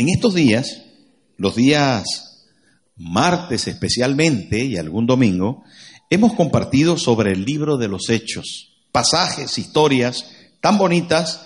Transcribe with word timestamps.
En 0.00 0.08
estos 0.08 0.32
días, 0.32 0.80
los 1.36 1.56
días 1.56 2.46
martes 2.96 3.68
especialmente 3.68 4.64
y 4.64 4.78
algún 4.78 5.04
domingo, 5.06 5.62
hemos 6.08 6.32
compartido 6.32 6.96
sobre 6.96 7.32
el 7.32 7.44
libro 7.44 7.76
de 7.76 7.88
los 7.88 8.08
hechos, 8.08 8.78
pasajes, 8.92 9.58
historias 9.58 10.24
tan 10.62 10.78
bonitas 10.78 11.44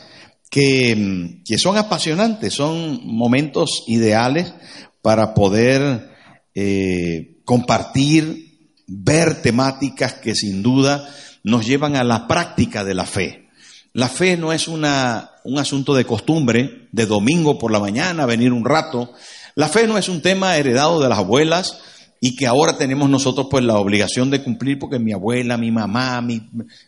que, 0.51 1.41
que 1.45 1.59
son 1.59 1.77
apasionantes, 1.77 2.55
son 2.55 3.01
momentos 3.05 3.83
ideales 3.89 4.55
para 5.03 5.35
poder 5.35 6.11
eh, 6.55 7.41
compartir, 7.45 8.71
ver 8.87 9.43
temáticas 9.43 10.15
que 10.15 10.37
sin 10.37 10.63
duda 10.63 11.13
nos 11.43 11.67
llevan 11.67 11.97
a 11.97 12.05
la 12.05 12.29
práctica 12.29 12.85
de 12.85 12.95
la 12.95 13.05
fe. 13.05 13.49
La 13.93 14.09
fe 14.09 14.37
no 14.37 14.53
es 14.53 14.69
una, 14.69 15.34
un 15.45 15.59
asunto 15.59 15.95
de 15.95 16.05
costumbre, 16.05 16.89
de 16.91 17.07
domingo 17.07 17.59
por 17.59 17.71
la 17.71 17.79
mañana, 17.79 18.27
venir 18.27 18.53
un 18.53 18.65
rato. 18.65 19.13
La 19.55 19.69
fe 19.69 19.87
no 19.87 19.99
es 19.99 20.09
un 20.09 20.23
tema 20.23 20.57
heredado 20.57 21.01
de 21.01 21.09
las 21.09 21.19
abuelas 21.19 21.79
y 22.21 22.35
que 22.35 22.47
ahora 22.47 22.79
tenemos 22.79 23.11
nosotros 23.11 23.49
pues 23.51 23.63
la 23.63 23.77
obligación 23.77 24.31
de 24.31 24.43
cumplir 24.43 24.79
porque 24.79 24.99
mi 24.99 25.13
abuela, 25.13 25.59
mi 25.59 25.71
mamá, 25.71 26.21
mi... 26.23 26.41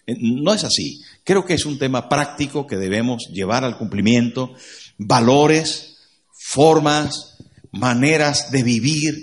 No 0.06 0.54
es 0.54 0.64
así. 0.64 1.02
Creo 1.22 1.44
que 1.44 1.54
es 1.54 1.66
un 1.66 1.78
tema 1.78 2.08
práctico 2.08 2.66
que 2.66 2.76
debemos 2.76 3.28
llevar 3.30 3.62
al 3.62 3.76
cumplimiento. 3.76 4.54
Valores, 4.96 5.98
formas, 6.32 7.36
maneras 7.70 8.50
de 8.50 8.62
vivir 8.62 9.14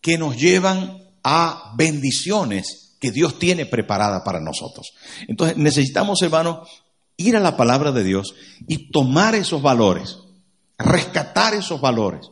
que 0.00 0.16
nos 0.16 0.36
llevan 0.36 0.98
a 1.24 1.74
bendiciones 1.76 2.96
que 3.00 3.10
Dios 3.10 3.38
tiene 3.38 3.66
preparada 3.66 4.22
para 4.22 4.40
nosotros. 4.40 4.92
Entonces 5.26 5.56
necesitamos, 5.56 6.22
hermanos, 6.22 6.68
ir 7.20 7.36
a 7.36 7.40
la 7.40 7.56
palabra 7.56 7.92
de 7.92 8.02
Dios 8.02 8.34
y 8.66 8.90
tomar 8.90 9.34
esos 9.34 9.60
valores, 9.62 10.18
rescatar 10.78 11.54
esos 11.54 11.80
valores, 11.80 12.30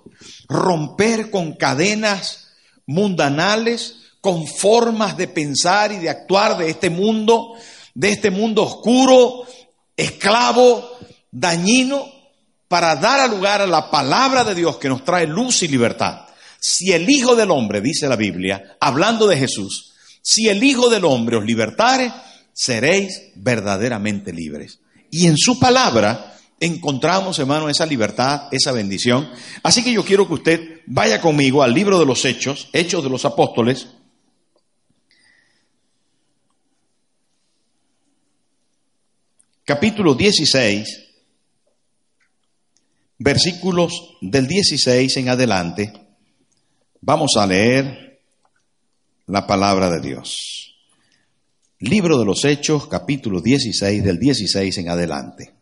romper 0.48 1.30
con 1.30 1.54
cadenas 1.54 2.48
mundanales, 2.86 3.96
con 4.20 4.46
formas 4.46 5.16
de 5.16 5.28
pensar 5.28 5.92
y 5.92 5.98
de 5.98 6.08
actuar 6.08 6.56
de 6.58 6.70
este 6.70 6.90
mundo, 6.90 7.54
de 7.94 8.10
este 8.10 8.30
mundo 8.30 8.62
oscuro, 8.62 9.44
esclavo, 9.96 10.90
dañino, 11.30 12.06
para 12.66 12.96
dar 12.96 13.28
lugar 13.30 13.62
a 13.62 13.66
la 13.66 13.90
palabra 13.90 14.44
de 14.44 14.54
Dios 14.54 14.78
que 14.78 14.88
nos 14.88 15.04
trae 15.04 15.26
luz 15.26 15.62
y 15.62 15.68
libertad. 15.68 16.26
Si 16.60 16.92
el 16.92 17.08
Hijo 17.08 17.36
del 17.36 17.50
Hombre, 17.50 17.80
dice 17.80 18.08
la 18.08 18.16
Biblia, 18.16 18.76
hablando 18.80 19.26
de 19.26 19.36
Jesús, 19.36 19.92
si 20.22 20.48
el 20.48 20.62
Hijo 20.62 20.88
del 20.88 21.04
Hombre 21.04 21.36
os 21.36 21.44
libertare, 21.44 22.12
seréis 22.58 23.30
verdaderamente 23.36 24.32
libres. 24.32 24.80
Y 25.12 25.28
en 25.28 25.36
su 25.36 25.60
palabra 25.60 26.36
encontramos, 26.58 27.38
hermano, 27.38 27.68
esa 27.68 27.86
libertad, 27.86 28.48
esa 28.50 28.72
bendición. 28.72 29.30
Así 29.62 29.84
que 29.84 29.92
yo 29.92 30.04
quiero 30.04 30.26
que 30.26 30.34
usted 30.34 30.80
vaya 30.86 31.20
conmigo 31.20 31.62
al 31.62 31.72
libro 31.72 32.00
de 32.00 32.04
los 32.04 32.24
Hechos, 32.24 32.68
Hechos 32.72 33.04
de 33.04 33.10
los 33.10 33.24
Apóstoles. 33.24 33.86
Capítulo 39.64 40.14
16, 40.14 41.04
versículos 43.18 44.16
del 44.20 44.48
16 44.48 45.16
en 45.16 45.28
adelante. 45.28 45.92
Vamos 47.02 47.36
a 47.36 47.46
leer 47.46 48.20
la 49.26 49.46
palabra 49.46 49.88
de 49.90 50.00
Dios. 50.00 50.67
Libro 51.80 52.18
de 52.18 52.24
los 52.24 52.44
Hechos, 52.44 52.88
capítulo 52.88 53.40
16, 53.40 54.02
del 54.02 54.18
16 54.18 54.78
en 54.78 54.88
adelante. 54.88 55.54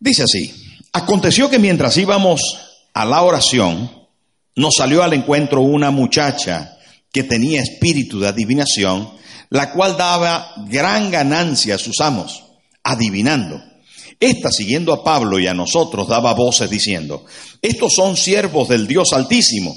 Dice 0.00 0.22
así, 0.22 0.50
aconteció 0.92 1.50
que 1.50 1.58
mientras 1.58 1.96
íbamos 1.98 2.40
a 2.94 3.04
la 3.04 3.20
oración, 3.20 3.90
nos 4.56 4.76
salió 4.76 5.02
al 5.02 5.12
encuentro 5.12 5.60
una 5.60 5.90
muchacha 5.90 6.78
que 7.12 7.22
tenía 7.22 7.62
espíritu 7.62 8.18
de 8.20 8.28
adivinación, 8.28 9.10
la 9.50 9.72
cual 9.72 9.98
daba 9.98 10.54
gran 10.68 11.10
ganancia 11.10 11.74
a 11.74 11.78
sus 11.78 12.00
amos, 12.00 12.44
adivinando. 12.82 13.62
Esta, 14.18 14.50
siguiendo 14.50 14.94
a 14.94 15.04
Pablo 15.04 15.38
y 15.38 15.46
a 15.46 15.54
nosotros, 15.54 16.08
daba 16.08 16.32
voces 16.32 16.70
diciendo, 16.70 17.26
estos 17.60 17.92
son 17.94 18.16
siervos 18.16 18.68
del 18.68 18.86
Dios 18.86 19.12
Altísimo, 19.12 19.76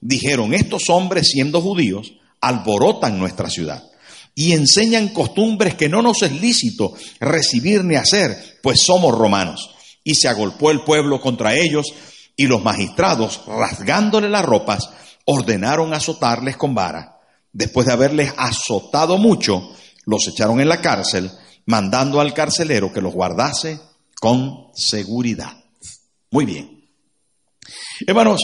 dijeron, 0.00 0.54
estos 0.54 0.88
hombres 0.88 1.30
siendo 1.30 1.60
judíos, 1.60 2.12
alborotan 2.40 3.18
nuestra 3.18 3.50
ciudad 3.50 3.84
y 4.38 4.52
enseñan 4.52 5.08
costumbres 5.08 5.74
que 5.74 5.88
no 5.88 6.00
nos 6.00 6.22
es 6.22 6.30
lícito 6.40 6.94
recibir 7.18 7.82
ni 7.82 7.96
hacer, 7.96 8.60
pues 8.62 8.82
somos 8.82 9.18
romanos. 9.18 9.74
Y 10.04 10.14
se 10.14 10.28
agolpó 10.28 10.70
el 10.70 10.82
pueblo 10.82 11.20
contra 11.20 11.56
ellos 11.56 11.86
y 12.36 12.46
los 12.46 12.62
magistrados, 12.62 13.40
rasgándole 13.48 14.28
las 14.28 14.44
ropas, 14.44 14.90
ordenaron 15.24 15.92
azotarles 15.92 16.56
con 16.56 16.72
vara. 16.72 17.18
Después 17.52 17.88
de 17.88 17.94
haberles 17.94 18.32
azotado 18.36 19.18
mucho, 19.18 19.70
los 20.04 20.28
echaron 20.28 20.60
en 20.60 20.68
la 20.68 20.80
cárcel, 20.80 21.32
mandando 21.66 22.20
al 22.20 22.32
carcelero 22.32 22.92
que 22.92 23.00
los 23.00 23.14
guardase 23.14 23.80
con 24.20 24.68
seguridad. 24.72 25.64
Muy 26.30 26.44
bien. 26.44 26.88
Hermanos, 28.06 28.40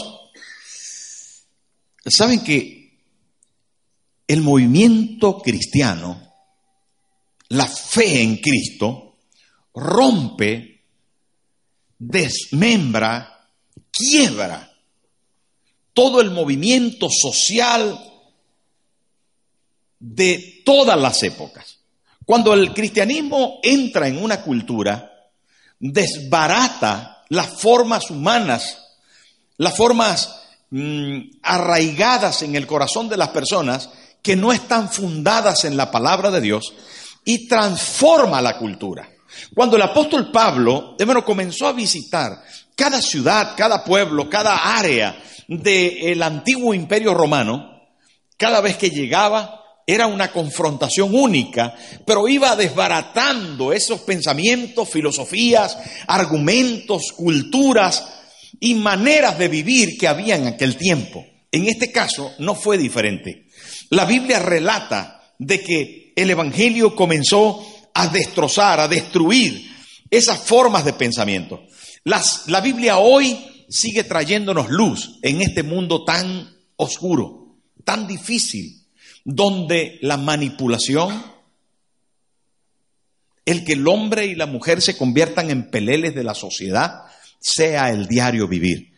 ¿saben 2.05 2.43
que 2.43 2.85
el 4.27 4.41
movimiento 4.41 5.39
cristiano, 5.39 6.21
la 7.49 7.67
fe 7.67 8.21
en 8.21 8.37
Cristo, 8.37 9.17
rompe, 9.73 10.83
desmembra, 11.97 13.49
quiebra 13.91 14.71
todo 15.93 16.21
el 16.21 16.31
movimiento 16.31 17.07
social 17.09 17.99
de 19.99 20.61
todas 20.65 20.99
las 20.99 21.23
épocas. 21.23 21.79
Cuando 22.25 22.53
el 22.53 22.73
cristianismo 22.73 23.59
entra 23.63 24.07
en 24.07 24.21
una 24.21 24.41
cultura, 24.41 25.11
desbarata 25.79 27.23
las 27.29 27.61
formas 27.61 28.09
humanas, 28.09 28.77
las 29.57 29.75
formas 29.75 30.44
mm, 30.75 31.37
arraigadas 31.41 32.41
en 32.41 32.55
el 32.55 32.67
corazón 32.67 33.07
de 33.07 33.17
las 33.17 33.29
personas 33.29 33.89
que 34.21 34.35
no 34.35 34.51
están 34.51 34.91
fundadas 34.91 35.63
en 35.65 35.77
la 35.77 35.89
palabra 35.89 36.31
de 36.31 36.41
Dios 36.41 36.73
y 37.23 37.47
transforma 37.47 38.41
la 38.41 38.57
cultura. 38.57 39.09
Cuando 39.53 39.75
el 39.75 39.83
apóstol 39.83 40.31
Pablo, 40.31 40.95
comenzó 41.23 41.67
a 41.67 41.73
visitar 41.73 42.43
cada 42.75 43.01
ciudad, 43.01 43.53
cada 43.55 43.83
pueblo, 43.83 44.29
cada 44.29 44.77
área 44.77 45.15
del 45.47 46.21
antiguo 46.21 46.73
imperio 46.73 47.13
romano, 47.13 47.83
cada 48.37 48.61
vez 48.61 48.77
que 48.77 48.89
llegaba 48.89 49.61
era 49.87 50.07
una 50.07 50.31
confrontación 50.31 51.13
única, 51.13 51.75
pero 52.05 52.27
iba 52.27 52.55
desbaratando 52.55 53.71
esos 53.71 54.01
pensamientos, 54.01 54.89
filosofías, 54.89 55.77
argumentos, 56.07 57.11
culturas 57.15 58.14
y 58.59 58.75
maneras 58.75 59.37
de 59.37 59.47
vivir 59.47 59.97
que 59.97 60.07
había 60.07 60.35
en 60.35 60.47
aquel 60.47 60.77
tiempo. 60.77 61.25
En 61.51 61.67
este 61.67 61.91
caso 61.91 62.33
no 62.39 62.55
fue 62.55 62.77
diferente. 62.77 63.47
La 63.89 64.05
Biblia 64.05 64.39
relata 64.39 65.21
de 65.39 65.61
que 65.61 66.13
el 66.15 66.29
Evangelio 66.29 66.95
comenzó 66.95 67.65
a 67.93 68.07
destrozar, 68.07 68.79
a 68.79 68.87
destruir 68.87 69.71
esas 70.09 70.39
formas 70.39 70.85
de 70.85 70.93
pensamiento. 70.93 71.63
la 72.03 72.61
Biblia 72.61 72.97
hoy 72.97 73.37
sigue 73.69 74.03
trayéndonos 74.03 74.69
luz 74.69 75.19
en 75.21 75.41
este 75.41 75.63
mundo 75.63 76.03
tan 76.03 76.55
oscuro, 76.75 77.57
tan 77.83 78.07
difícil, 78.07 78.85
donde 79.23 79.97
la 80.01 80.17
manipulación, 80.17 81.23
el 83.45 83.63
que 83.63 83.73
el 83.73 83.87
hombre 83.87 84.25
y 84.25 84.35
la 84.35 84.45
mujer 84.45 84.81
se 84.81 84.97
conviertan 84.97 85.49
en 85.49 85.69
peleles 85.69 86.15
de 86.15 86.23
la 86.23 86.35
sociedad, 86.35 87.04
sea 87.45 87.91
el 87.91 88.07
diario 88.07 88.47
vivir. 88.47 88.93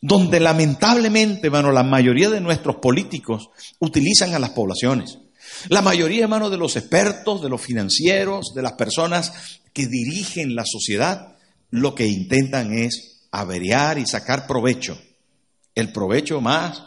Donde 0.00 0.40
lamentablemente, 0.40 1.46
hermano, 1.46 1.70
la 1.70 1.84
mayoría 1.84 2.28
de 2.28 2.40
nuestros 2.40 2.76
políticos 2.76 3.50
utilizan 3.78 4.34
a 4.34 4.40
las 4.40 4.50
poblaciones. 4.50 5.18
La 5.68 5.82
mayoría, 5.82 6.24
hermano, 6.24 6.50
de 6.50 6.56
los 6.56 6.76
expertos, 6.76 7.42
de 7.42 7.48
los 7.48 7.60
financieros, 7.60 8.52
de 8.54 8.62
las 8.62 8.72
personas 8.72 9.32
que 9.72 9.86
dirigen 9.86 10.56
la 10.56 10.64
sociedad, 10.66 11.36
lo 11.70 11.94
que 11.94 12.06
intentan 12.06 12.72
es 12.72 13.28
averiar 13.30 13.98
y 13.98 14.06
sacar 14.06 14.46
provecho. 14.48 14.98
El 15.74 15.92
provecho 15.92 16.40
más 16.40 16.82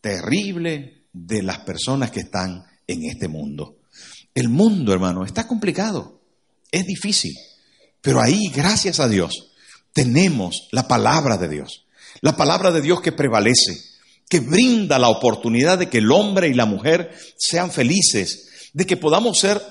terrible 0.00 1.06
de 1.12 1.42
las 1.42 1.60
personas 1.60 2.10
que 2.10 2.20
están 2.20 2.64
en 2.86 3.04
este 3.04 3.28
mundo. 3.28 3.78
El 4.34 4.50
mundo, 4.50 4.92
hermano, 4.92 5.24
está 5.24 5.46
complicado, 5.46 6.20
es 6.70 6.86
difícil, 6.86 7.32
pero 8.02 8.20
ahí, 8.20 8.50
gracias 8.54 9.00
a 9.00 9.08
Dios, 9.08 9.53
tenemos 9.94 10.68
la 10.72 10.86
palabra 10.86 11.38
de 11.38 11.48
Dios, 11.48 11.86
la 12.20 12.36
palabra 12.36 12.70
de 12.70 12.82
Dios 12.82 13.00
que 13.00 13.12
prevalece, 13.12 13.80
que 14.28 14.40
brinda 14.40 14.98
la 14.98 15.08
oportunidad 15.08 15.78
de 15.78 15.88
que 15.88 15.98
el 15.98 16.12
hombre 16.12 16.48
y 16.48 16.54
la 16.54 16.66
mujer 16.66 17.16
sean 17.38 17.70
felices, 17.70 18.70
de 18.74 18.86
que 18.86 18.98
podamos 18.98 19.38
ser, 19.38 19.62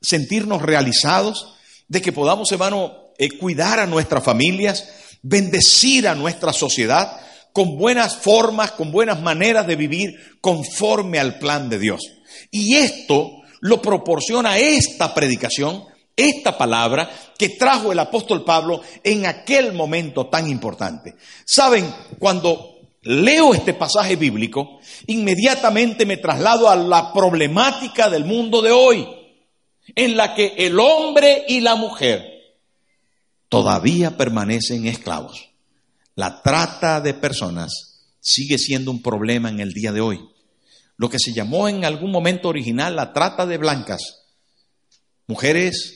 sentirnos 0.00 0.62
realizados, 0.62 1.54
de 1.88 2.02
que 2.02 2.12
podamos, 2.12 2.50
hermano, 2.50 3.12
eh, 3.18 3.38
cuidar 3.38 3.78
a 3.78 3.86
nuestras 3.86 4.24
familias, 4.24 4.88
bendecir 5.22 6.08
a 6.08 6.14
nuestra 6.14 6.52
sociedad 6.52 7.20
con 7.52 7.76
buenas 7.76 8.16
formas, 8.16 8.72
con 8.72 8.90
buenas 8.92 9.20
maneras 9.20 9.66
de 9.66 9.76
vivir 9.76 10.38
conforme 10.40 11.18
al 11.18 11.38
plan 11.38 11.68
de 11.68 11.78
Dios. 11.78 12.00
Y 12.50 12.76
esto 12.76 13.30
lo 13.60 13.80
proporciona 13.80 14.58
esta 14.58 15.14
predicación, 15.14 15.84
esta 16.16 16.56
palabra 16.56 17.10
que 17.38 17.50
trajo 17.50 17.92
el 17.92 17.98
apóstol 17.98 18.44
Pablo 18.44 18.80
en 19.04 19.26
aquel 19.26 19.74
momento 19.74 20.26
tan 20.26 20.48
importante. 20.48 21.14
Saben, 21.44 21.92
cuando 22.18 22.76
leo 23.02 23.54
este 23.54 23.74
pasaje 23.74 24.16
bíblico, 24.16 24.80
inmediatamente 25.06 26.06
me 26.06 26.16
traslado 26.16 26.68
a 26.68 26.76
la 26.76 27.12
problemática 27.12 28.08
del 28.08 28.24
mundo 28.24 28.62
de 28.62 28.72
hoy, 28.72 29.06
en 29.94 30.16
la 30.16 30.34
que 30.34 30.54
el 30.56 30.80
hombre 30.80 31.44
y 31.48 31.60
la 31.60 31.76
mujer 31.76 32.24
todavía 33.48 34.16
permanecen 34.16 34.86
esclavos. 34.86 35.50
La 36.14 36.42
trata 36.42 37.00
de 37.00 37.14
personas 37.14 37.96
sigue 38.20 38.58
siendo 38.58 38.90
un 38.90 39.02
problema 39.02 39.50
en 39.50 39.60
el 39.60 39.72
día 39.72 39.92
de 39.92 40.00
hoy. 40.00 40.20
Lo 40.96 41.10
que 41.10 41.18
se 41.18 41.32
llamó 41.32 41.68
en 41.68 41.84
algún 41.84 42.10
momento 42.10 42.48
original 42.48 42.96
la 42.96 43.12
trata 43.12 43.46
de 43.46 43.58
blancas. 43.58 44.24
Mujeres, 45.26 45.95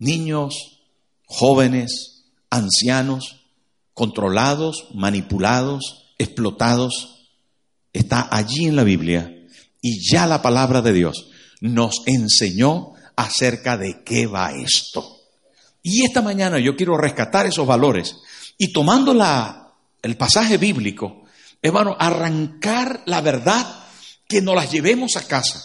niños, 0.00 0.80
jóvenes, 1.26 2.24
ancianos, 2.50 3.46
controlados, 3.94 4.88
manipulados, 4.94 6.14
explotados, 6.18 7.28
está 7.92 8.28
allí 8.30 8.66
en 8.66 8.74
la 8.74 8.82
Biblia. 8.82 9.36
Y 9.80 10.10
ya 10.10 10.26
la 10.26 10.42
palabra 10.42 10.82
de 10.82 10.92
Dios 10.92 11.28
nos 11.60 12.02
enseñó 12.06 12.94
acerca 13.14 13.76
de 13.76 14.02
qué 14.04 14.26
va 14.26 14.52
esto. 14.52 15.18
Y 15.82 16.04
esta 16.04 16.20
mañana 16.20 16.58
yo 16.58 16.76
quiero 16.76 16.96
rescatar 16.96 17.46
esos 17.46 17.66
valores. 17.66 18.16
Y 18.58 18.72
tomando 18.72 19.14
la, 19.14 19.74
el 20.02 20.16
pasaje 20.16 20.58
bíblico, 20.58 21.24
hermano, 21.62 21.96
arrancar 21.98 23.02
la 23.06 23.20
verdad 23.20 23.84
que 24.26 24.42
nos 24.42 24.54
las 24.54 24.70
llevemos 24.70 25.16
a 25.16 25.26
casa 25.26 25.62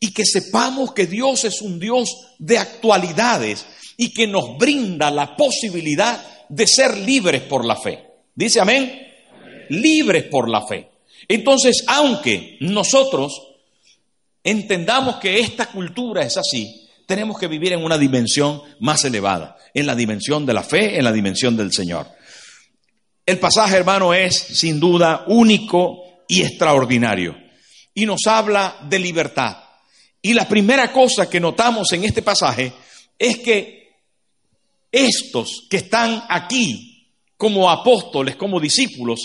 y 0.00 0.12
que 0.12 0.24
sepamos 0.24 0.92
que 0.92 1.06
Dios 1.06 1.44
es 1.44 1.60
un 1.60 1.78
Dios 1.78 2.08
de 2.38 2.58
actualidades 2.58 3.66
y 3.96 4.10
que 4.10 4.26
nos 4.26 4.56
brinda 4.56 5.10
la 5.10 5.36
posibilidad 5.36 6.46
de 6.48 6.66
ser 6.66 6.96
libres 6.96 7.42
por 7.42 7.64
la 7.64 7.76
fe. 7.76 8.04
Dice 8.34 8.60
amén. 8.60 9.06
Libres 9.70 10.24
por 10.24 10.48
la 10.48 10.66
fe. 10.66 10.88
Entonces, 11.26 11.84
aunque 11.86 12.56
nosotros 12.60 13.32
entendamos 14.42 15.16
que 15.16 15.40
esta 15.40 15.66
cultura 15.66 16.22
es 16.22 16.36
así, 16.36 16.88
tenemos 17.06 17.38
que 17.38 17.48
vivir 17.48 17.72
en 17.72 17.84
una 17.84 17.98
dimensión 17.98 18.62
más 18.80 19.04
elevada, 19.04 19.56
en 19.74 19.86
la 19.86 19.94
dimensión 19.94 20.46
de 20.46 20.54
la 20.54 20.62
fe, 20.62 20.98
en 20.98 21.04
la 21.04 21.12
dimensión 21.12 21.56
del 21.56 21.72
Señor. 21.72 22.06
El 23.26 23.38
pasaje, 23.38 23.76
hermano, 23.76 24.14
es 24.14 24.36
sin 24.36 24.78
duda 24.80 25.24
único 25.26 26.22
y 26.28 26.42
extraordinario. 26.42 27.36
Y 27.92 28.06
nos 28.06 28.26
habla 28.26 28.78
de 28.88 28.98
libertad. 28.98 29.56
Y 30.20 30.34
la 30.34 30.48
primera 30.48 30.92
cosa 30.92 31.28
que 31.28 31.40
notamos 31.40 31.92
en 31.92 32.04
este 32.04 32.22
pasaje 32.22 32.72
es 33.18 33.38
que 33.38 33.78
estos 34.90 35.66
que 35.68 35.78
están 35.78 36.24
aquí 36.28 36.88
como 37.36 37.70
apóstoles, 37.70 38.36
como 38.36 38.58
discípulos, 38.58 39.20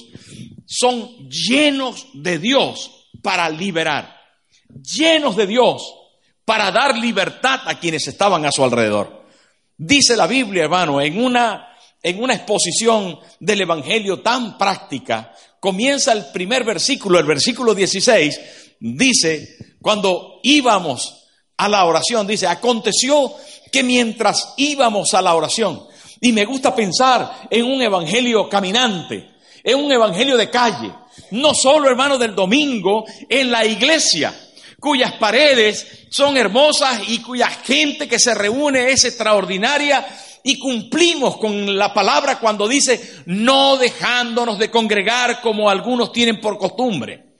son 0.65 1.29
llenos 1.29 2.07
de 2.13 2.37
Dios 2.37 3.07
para 3.21 3.49
liberar, 3.49 4.15
llenos 4.69 5.35
de 5.35 5.47
Dios 5.47 5.93
para 6.45 6.71
dar 6.71 6.97
libertad 6.97 7.61
a 7.65 7.79
quienes 7.79 8.07
estaban 8.07 8.45
a 8.45 8.51
su 8.51 8.63
alrededor. 8.63 9.25
Dice 9.77 10.15
la 10.15 10.27
Biblia, 10.27 10.63
hermano, 10.63 11.01
en 11.01 11.23
una, 11.23 11.69
en 12.01 12.21
una 12.21 12.35
exposición 12.35 13.17
del 13.39 13.61
Evangelio 13.61 14.21
tan 14.21 14.57
práctica, 14.57 15.33
comienza 15.59 16.11
el 16.11 16.25
primer 16.25 16.63
versículo, 16.63 17.19
el 17.19 17.25
versículo 17.25 17.73
16, 17.73 18.39
dice, 18.79 19.72
cuando 19.83 20.39
íbamos 20.43 21.25
a 21.57 21.67
la 21.67 21.83
oración, 21.83 22.25
dice, 22.25 22.47
aconteció 22.47 23.33
que 23.69 23.83
mientras 23.83 24.53
íbamos 24.55 25.13
a 25.13 25.21
la 25.21 25.35
oración, 25.35 25.83
y 26.21 26.31
me 26.31 26.45
gusta 26.45 26.73
pensar 26.73 27.47
en 27.49 27.65
un 27.65 27.81
evangelio 27.81 28.47
caminante, 28.47 29.33
en 29.61 29.77
un 29.77 29.91
evangelio 29.91 30.37
de 30.37 30.49
calle, 30.49 30.89
no 31.31 31.53
solo 31.53 31.89
hermano 31.89 32.17
del 32.17 32.33
domingo, 32.33 33.03
en 33.27 33.51
la 33.51 33.65
iglesia, 33.65 34.33
cuyas 34.79 35.15
paredes 35.15 36.07
son 36.09 36.37
hermosas 36.37 37.01
y 37.09 37.19
cuya 37.19 37.47
gente 37.49 38.07
que 38.07 38.19
se 38.19 38.33
reúne 38.33 38.89
es 38.89 39.03
extraordinaria 39.03 40.07
y 40.43 40.57
cumplimos 40.57 41.35
con 41.35 41.77
la 41.77 41.93
palabra 41.93 42.39
cuando 42.39 42.69
dice 42.69 43.15
no 43.25 43.75
dejándonos 43.75 44.57
de 44.57 44.71
congregar 44.71 45.41
como 45.41 45.69
algunos 45.69 46.13
tienen 46.13 46.39
por 46.39 46.57
costumbre. 46.57 47.32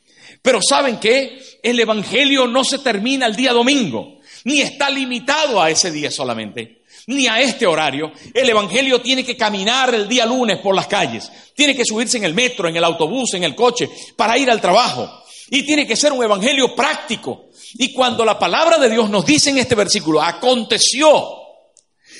Pero 0.43 0.59
¿saben 0.62 1.00
qué? 1.00 1.41
El 1.63 1.79
Evangelio 1.79 2.45
no 2.47 2.65
se 2.65 2.79
termina 2.79 3.25
el 3.25 3.35
día 3.35 3.53
domingo, 3.53 4.19
ni 4.43 4.59
está 4.59 4.89
limitado 4.89 5.62
a 5.62 5.69
ese 5.71 5.89
día 5.89 6.12
solamente, 6.12 6.83
ni 7.07 7.27
a 7.27 7.39
este 7.39 7.65
horario. 7.65 8.12
El 8.33 8.50
Evangelio 8.50 9.01
tiene 9.01 9.23
que 9.23 9.38
caminar 9.38 9.95
el 9.95 10.05
día 10.09 10.25
lunes 10.25 10.59
por 10.59 10.75
las 10.75 10.88
calles, 10.88 11.31
tiene 11.55 11.73
que 11.73 11.85
subirse 11.85 12.17
en 12.17 12.25
el 12.25 12.33
metro, 12.33 12.67
en 12.67 12.75
el 12.75 12.83
autobús, 12.83 13.33
en 13.35 13.45
el 13.45 13.55
coche, 13.55 13.89
para 14.17 14.38
ir 14.38 14.51
al 14.51 14.59
trabajo. 14.59 15.23
Y 15.50 15.63
tiene 15.63 15.88
que 15.88 15.95
ser 15.95 16.12
un 16.12 16.23
evangelio 16.23 16.75
práctico. 16.75 17.50
Y 17.75 17.93
cuando 17.93 18.25
la 18.25 18.38
palabra 18.38 18.77
de 18.77 18.89
Dios 18.89 19.09
nos 19.09 19.25
dice 19.25 19.50
en 19.50 19.59
este 19.59 19.75
versículo, 19.75 20.21
aconteció, 20.21 21.25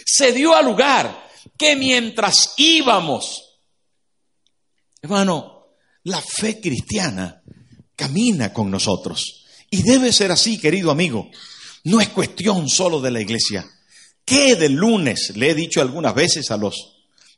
se 0.06 0.32
dio 0.32 0.56
a 0.56 0.62
lugar 0.62 1.28
que 1.58 1.76
mientras 1.76 2.54
íbamos, 2.56 3.60
hermano, 5.02 5.54
la 6.04 6.22
fe 6.22 6.62
cristiana 6.62 7.43
camina 7.96 8.54
con 8.54 8.70
nosotros. 8.72 9.46
Y 9.70 9.84
debe 9.84 10.12
ser 10.14 10.32
así, 10.32 10.60
querido 10.60 10.92
amigo. 10.92 11.30
No 11.84 12.00
es 12.00 12.10
cuestión 12.10 12.70
solo 12.70 13.02
de 13.02 13.12
la 13.12 13.22
iglesia. 13.22 13.66
¿Qué 14.26 14.56
del 14.56 14.74
lunes? 14.74 15.34
Le 15.36 15.50
he 15.50 15.56
dicho 15.56 15.82
algunas 15.82 16.16
veces 16.16 16.50
a 16.52 16.58
los 16.58 16.94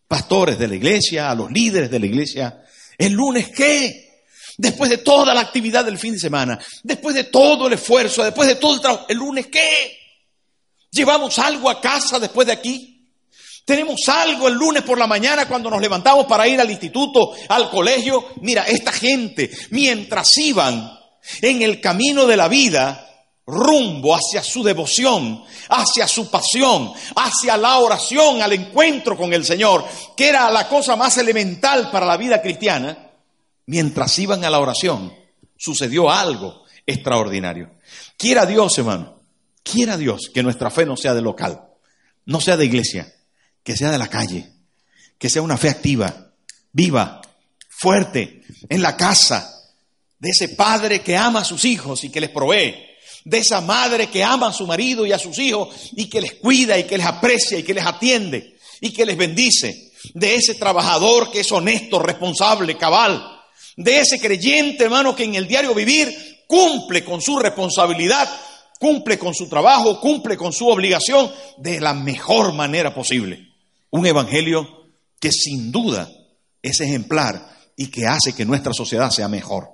pastores 0.08 0.60
de 0.60 0.68
la 0.68 0.76
iglesia, 0.76 1.32
a 1.32 1.36
los 1.36 1.52
líderes 1.52 1.90
de 1.90 2.00
la 2.00 2.06
iglesia. 2.06 2.64
¿El 2.98 3.14
lunes 3.14 3.50
qué? 3.50 4.24
Después 4.58 4.90
de 4.90 5.00
toda 5.00 5.34
la 5.34 5.42
actividad 5.42 5.84
del 5.84 5.98
fin 5.98 6.14
de 6.14 6.20
semana, 6.20 6.60
después 6.84 7.16
de 7.16 7.26
todo 7.26 7.68
el 7.68 7.74
esfuerzo, 7.74 8.24
después 8.24 8.48
de 8.48 8.56
todo 8.56 8.76
el 8.76 8.82
trabajo, 8.82 9.06
¿el 9.10 9.18
lunes 9.18 9.48
qué? 9.48 9.98
¿Llevamos 10.92 11.38
algo 11.40 11.70
a 11.70 11.82
casa 11.82 12.20
después 12.20 12.48
de 12.48 12.54
aquí? 12.54 12.95
¿Tenemos 13.66 14.08
algo 14.08 14.48
el 14.48 14.54
lunes 14.54 14.84
por 14.84 15.00
la 15.00 15.08
mañana 15.08 15.48
cuando 15.48 15.72
nos 15.72 15.82
levantamos 15.82 16.28
para 16.28 16.48
ir 16.48 16.62
al 16.62 16.70
instituto, 16.70 17.34
al 17.50 17.72
colegio? 17.72 18.28
Mira, 18.42 18.64
esta 18.64 18.92
gente, 18.92 19.50
mientras 19.72 20.38
iban 20.38 20.98
en 21.42 21.64
el 21.64 21.82
camino 21.82 22.28
de 22.28 22.38
la 22.38 22.48
vida, 22.48 23.06
rumbo 23.48 24.16
hacia 24.16 24.44
su 24.44 24.64
devoción, 24.64 25.44
hacia 25.70 26.08
su 26.08 26.30
pasión, 26.30 26.94
hacia 27.16 27.58
la 27.58 27.80
oración, 27.80 28.44
al 28.44 28.54
encuentro 28.54 29.18
con 29.18 29.34
el 29.34 29.44
Señor, 29.44 29.84
que 30.16 30.30
era 30.30 30.52
la 30.52 30.70
cosa 30.70 30.96
más 30.96 31.18
elemental 31.18 31.90
para 31.90 32.06
la 32.06 32.18
vida 32.18 32.44
cristiana, 32.44 33.14
mientras 33.66 34.18
iban 34.20 34.46
a 34.46 34.50
la 34.52 34.60
oración, 34.60 35.12
sucedió 35.58 36.12
algo 36.12 36.64
extraordinario. 36.86 37.72
Quiera 38.16 38.46
Dios, 38.46 38.78
hermano, 38.78 39.22
quiera 39.64 39.98
Dios 39.98 40.30
que 40.32 40.44
nuestra 40.44 40.70
fe 40.70 40.86
no 40.86 40.96
sea 40.96 41.16
de 41.16 41.22
local, 41.24 41.68
no 42.26 42.40
sea 42.40 42.58
de 42.58 42.66
iglesia, 42.66 43.15
que 43.66 43.76
sea 43.76 43.90
de 43.90 43.98
la 43.98 44.08
calle, 44.08 44.48
que 45.18 45.28
sea 45.28 45.42
una 45.42 45.58
fe 45.58 45.70
activa, 45.70 46.32
viva, 46.72 47.20
fuerte 47.68 48.44
en 48.70 48.82
la 48.84 48.96
casa, 48.96 49.52
de 50.20 50.30
ese 50.30 50.50
padre 50.50 51.02
que 51.02 51.18
ama 51.18 51.42
a 51.42 51.46
sus 51.46 51.66
hijos 51.66 52.04
y 52.04 52.12
que 52.12 52.22
les 52.22 52.30
provee, 52.30 52.76
de 53.26 53.40
esa 53.40 53.62
madre 53.62 54.08
que 54.08 54.24
ama 54.24 54.50
a 54.50 54.54
su 54.54 54.68
marido 54.68 55.04
y 55.04 55.12
a 55.12 55.20
sus 55.20 55.40
hijos 55.40 55.92
y 55.94 56.08
que 56.08 56.22
les 56.22 56.36
cuida 56.36 56.78
y 56.78 56.84
que 56.84 56.98
les 56.98 57.08
aprecia 57.08 57.58
y 57.58 57.64
que 57.64 57.74
les 57.74 57.86
atiende 57.86 58.56
y 58.82 58.94
que 58.94 59.06
les 59.06 59.18
bendice, 59.18 59.92
de 60.14 60.36
ese 60.36 60.54
trabajador 60.54 61.32
que 61.32 61.40
es 61.40 61.52
honesto, 61.52 61.98
responsable, 61.98 62.78
cabal, 62.78 63.42
de 63.76 64.00
ese 64.00 64.20
creyente, 64.20 64.84
hermano, 64.84 65.16
que 65.16 65.24
en 65.24 65.34
el 65.34 65.48
diario 65.48 65.74
vivir 65.74 66.44
cumple 66.46 67.04
con 67.04 67.20
su 67.20 67.40
responsabilidad, 67.40 68.30
cumple 68.80 69.18
con 69.18 69.34
su 69.34 69.50
trabajo, 69.50 70.00
cumple 70.00 70.38
con 70.38 70.54
su 70.54 70.68
obligación 70.68 71.32
de 71.58 71.82
la 71.82 71.96
mejor 71.96 72.54
manera 72.54 72.94
posible. 72.94 73.45
Un 73.96 74.06
evangelio 74.06 74.92
que 75.22 75.32
sin 75.32 75.72
duda 75.72 76.12
es 76.62 76.82
ejemplar 76.82 77.50
y 77.78 77.88
que 77.88 78.06
hace 78.06 78.36
que 78.36 78.44
nuestra 78.44 78.74
sociedad 78.74 79.10
sea 79.10 79.30
mejor. 79.30 79.70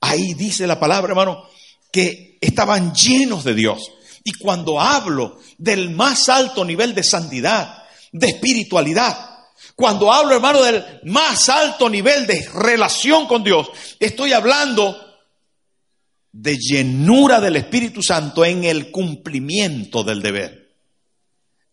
Ahí 0.00 0.34
dice 0.34 0.68
la 0.68 0.78
palabra, 0.78 1.10
hermano, 1.10 1.42
que 1.90 2.38
estaban 2.40 2.94
llenos 2.94 3.42
de 3.42 3.54
Dios. 3.54 3.90
Y 4.22 4.34
cuando 4.34 4.80
hablo 4.80 5.40
del 5.58 5.90
más 5.90 6.28
alto 6.28 6.64
nivel 6.64 6.94
de 6.94 7.02
santidad, 7.02 7.82
de 8.12 8.28
espiritualidad, 8.28 9.18
cuando 9.74 10.12
hablo, 10.12 10.36
hermano, 10.36 10.62
del 10.62 11.00
más 11.02 11.48
alto 11.48 11.90
nivel 11.90 12.24
de 12.24 12.48
relación 12.54 13.26
con 13.26 13.42
Dios, 13.42 13.66
estoy 13.98 14.32
hablando 14.32 14.96
de 16.30 16.56
llenura 16.56 17.40
del 17.40 17.56
Espíritu 17.56 18.00
Santo 18.00 18.44
en 18.44 18.62
el 18.62 18.92
cumplimiento 18.92 20.04
del 20.04 20.22
deber. 20.22 20.65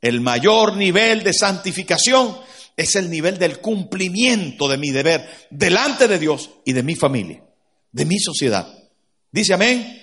El 0.03 0.19
mayor 0.19 0.75
nivel 0.75 1.24
de 1.24 1.31
santificación 1.31 2.38
es 2.75 2.98
el 2.98 3.10
nivel 3.10 3.39
del 3.39 3.62
cumplimiento 3.62 4.67
de 4.67 4.77
mi 4.77 4.91
deber 4.91 5.48
delante 5.50 6.10
de 6.10 6.19
Dios 6.19 6.50
y 6.65 6.74
de 6.74 6.83
mi 6.83 6.93
familia, 6.95 7.41
de 7.89 8.03
mi 8.03 8.19
sociedad. 8.19 8.67
¿Dice 9.31 9.53
amén? 9.53 10.01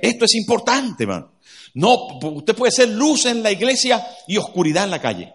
Esto 0.00 0.24
es 0.24 0.34
importante, 0.36 1.02
hermano. 1.02 1.34
No, 1.74 2.18
usted 2.18 2.56
puede 2.56 2.72
ser 2.72 2.88
luz 2.88 3.26
en 3.26 3.42
la 3.42 3.52
iglesia 3.52 4.02
y 4.26 4.38
oscuridad 4.38 4.84
en 4.84 4.90
la 4.90 5.02
calle. 5.02 5.34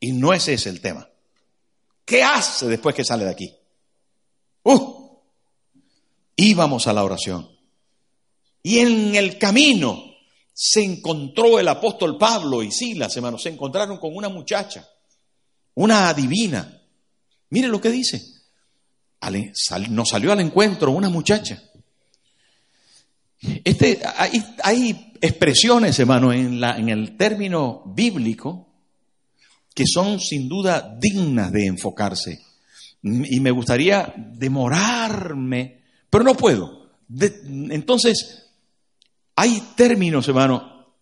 Y 0.00 0.12
no 0.12 0.32
ese 0.32 0.54
es 0.54 0.66
el 0.66 0.80
tema. 0.80 1.06
¿Qué 2.06 2.22
hace 2.22 2.68
después 2.68 2.94
que 2.94 3.04
sale 3.04 3.26
de 3.26 3.30
aquí? 3.32 3.54
Uh, 4.62 5.18
íbamos 6.36 6.86
a 6.86 6.94
la 6.94 7.04
oración. 7.04 7.50
Y 8.62 8.78
en 8.78 9.14
el 9.14 9.36
camino 9.36 10.13
se 10.54 10.84
encontró 10.84 11.58
el 11.58 11.66
apóstol 11.66 12.16
Pablo 12.16 12.62
y 12.62 12.70
Silas, 12.70 13.14
hermanos, 13.16 13.42
se 13.42 13.48
encontraron 13.48 13.98
con 13.98 14.14
una 14.14 14.28
muchacha, 14.28 14.88
una 15.74 16.08
adivina. 16.08 16.80
Mire 17.50 17.68
lo 17.68 17.80
que 17.80 17.90
dice. 17.90 18.22
Nos 19.90 20.08
salió 20.08 20.32
al 20.32 20.40
encuentro 20.40 20.92
una 20.92 21.08
muchacha. 21.08 21.60
Este, 23.64 24.00
hay, 24.62 25.12
expresiones, 25.20 25.98
hermano, 25.98 26.32
en, 26.32 26.60
la, 26.60 26.76
en 26.78 26.88
el 26.88 27.16
término 27.16 27.82
bíblico 27.86 28.68
que 29.74 29.84
son 29.86 30.20
sin 30.20 30.48
duda 30.48 30.96
dignas 31.00 31.50
de 31.50 31.66
enfocarse. 31.66 32.40
Y 33.02 33.40
me 33.40 33.50
gustaría 33.50 34.14
demorarme, 34.16 35.82
pero 36.08 36.22
no 36.22 36.34
puedo. 36.34 36.92
entonces, 37.18 38.43
hay 39.36 39.62
términos, 39.76 40.28
hermano, 40.28 40.94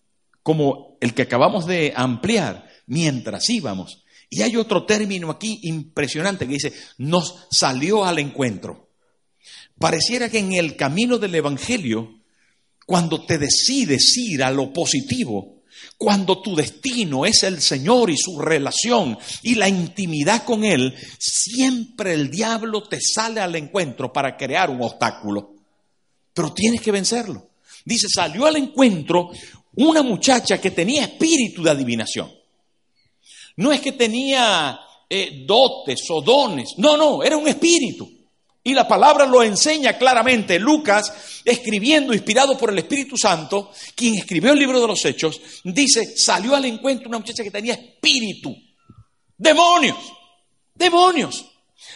como 0.42 0.96
el 1.00 1.14
que 1.14 1.22
acabamos 1.22 1.66
de 1.66 1.92
ampliar 1.94 2.68
mientras 2.86 3.48
íbamos. 3.50 4.04
Y 4.30 4.42
hay 4.42 4.56
otro 4.56 4.86
término 4.86 5.30
aquí 5.30 5.60
impresionante 5.64 6.46
que 6.46 6.54
dice, 6.54 6.72
nos 6.98 7.46
salió 7.50 8.04
al 8.04 8.18
encuentro. 8.18 8.88
Pareciera 9.78 10.30
que 10.30 10.38
en 10.38 10.54
el 10.54 10.76
camino 10.76 11.18
del 11.18 11.34
Evangelio, 11.34 12.20
cuando 12.86 13.24
te 13.26 13.36
decides 13.36 14.16
ir 14.16 14.42
a 14.42 14.50
lo 14.50 14.72
positivo, 14.72 15.62
cuando 15.98 16.40
tu 16.40 16.56
destino 16.56 17.26
es 17.26 17.42
el 17.42 17.60
Señor 17.60 18.10
y 18.10 18.16
su 18.16 18.38
relación 18.38 19.18
y 19.42 19.56
la 19.56 19.68
intimidad 19.68 20.44
con 20.44 20.64
Él, 20.64 20.94
siempre 21.18 22.14
el 22.14 22.30
diablo 22.30 22.82
te 22.84 23.00
sale 23.00 23.40
al 23.40 23.54
encuentro 23.56 24.12
para 24.12 24.36
crear 24.36 24.70
un 24.70 24.82
obstáculo. 24.82 25.56
Pero 26.32 26.52
tienes 26.54 26.80
que 26.80 26.92
vencerlo. 26.92 27.51
Dice, 27.84 28.08
salió 28.08 28.46
al 28.46 28.56
encuentro 28.56 29.30
una 29.74 30.02
muchacha 30.02 30.60
que 30.60 30.70
tenía 30.70 31.04
espíritu 31.04 31.62
de 31.62 31.70
adivinación. 31.70 32.32
No 33.56 33.72
es 33.72 33.80
que 33.80 33.92
tenía 33.92 34.78
eh, 35.08 35.44
dotes 35.46 36.02
o 36.10 36.22
dones, 36.22 36.74
no, 36.78 36.96
no, 36.96 37.22
era 37.22 37.36
un 37.36 37.48
espíritu. 37.48 38.10
Y 38.64 38.74
la 38.74 38.86
palabra 38.86 39.26
lo 39.26 39.42
enseña 39.42 39.98
claramente. 39.98 40.58
Lucas, 40.58 41.42
escribiendo, 41.44 42.14
inspirado 42.14 42.56
por 42.56 42.70
el 42.70 42.78
Espíritu 42.78 43.16
Santo, 43.16 43.72
quien 43.94 44.14
escribió 44.14 44.52
el 44.52 44.58
libro 44.58 44.80
de 44.80 44.86
los 44.86 45.04
Hechos, 45.04 45.40
dice, 45.64 46.16
salió 46.16 46.54
al 46.54 46.64
encuentro 46.66 47.08
una 47.08 47.18
muchacha 47.18 47.42
que 47.42 47.50
tenía 47.50 47.74
espíritu. 47.74 48.54
Demonios, 49.36 49.98
demonios. 50.74 51.44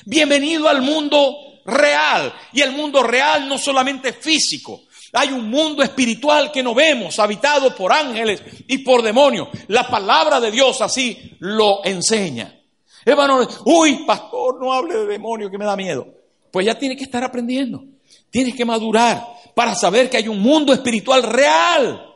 Bienvenido 0.04 0.68
al 0.68 0.82
mundo 0.82 1.36
real. 1.64 2.34
Y 2.52 2.62
el 2.62 2.72
mundo 2.72 3.02
real 3.04 3.48
no 3.48 3.58
solamente 3.58 4.12
físico. 4.12 4.85
Hay 5.16 5.30
un 5.30 5.50
mundo 5.50 5.82
espiritual 5.82 6.52
que 6.52 6.62
no 6.62 6.74
vemos, 6.74 7.18
habitado 7.18 7.74
por 7.74 7.92
ángeles 7.92 8.42
y 8.68 8.78
por 8.78 9.02
demonios. 9.02 9.48
La 9.68 9.88
palabra 9.88 10.40
de 10.40 10.50
Dios 10.50 10.80
así 10.80 11.36
lo 11.40 11.84
enseña. 11.84 12.60
Hermano, 13.04 13.46
uy, 13.64 14.04
pastor, 14.06 14.60
no 14.60 14.72
hable 14.72 14.94
de 14.94 15.06
demonios 15.06 15.50
que 15.50 15.58
me 15.58 15.64
da 15.64 15.76
miedo 15.76 16.16
pues 16.56 16.64
ya 16.64 16.78
tiene 16.78 16.96
que 16.96 17.04
estar 17.04 17.22
aprendiendo. 17.22 17.84
Tienes 18.30 18.54
que 18.54 18.64
madurar 18.64 19.26
para 19.54 19.74
saber 19.74 20.08
que 20.08 20.16
hay 20.16 20.26
un 20.26 20.40
mundo 20.40 20.72
espiritual 20.72 21.22
real. 21.22 22.14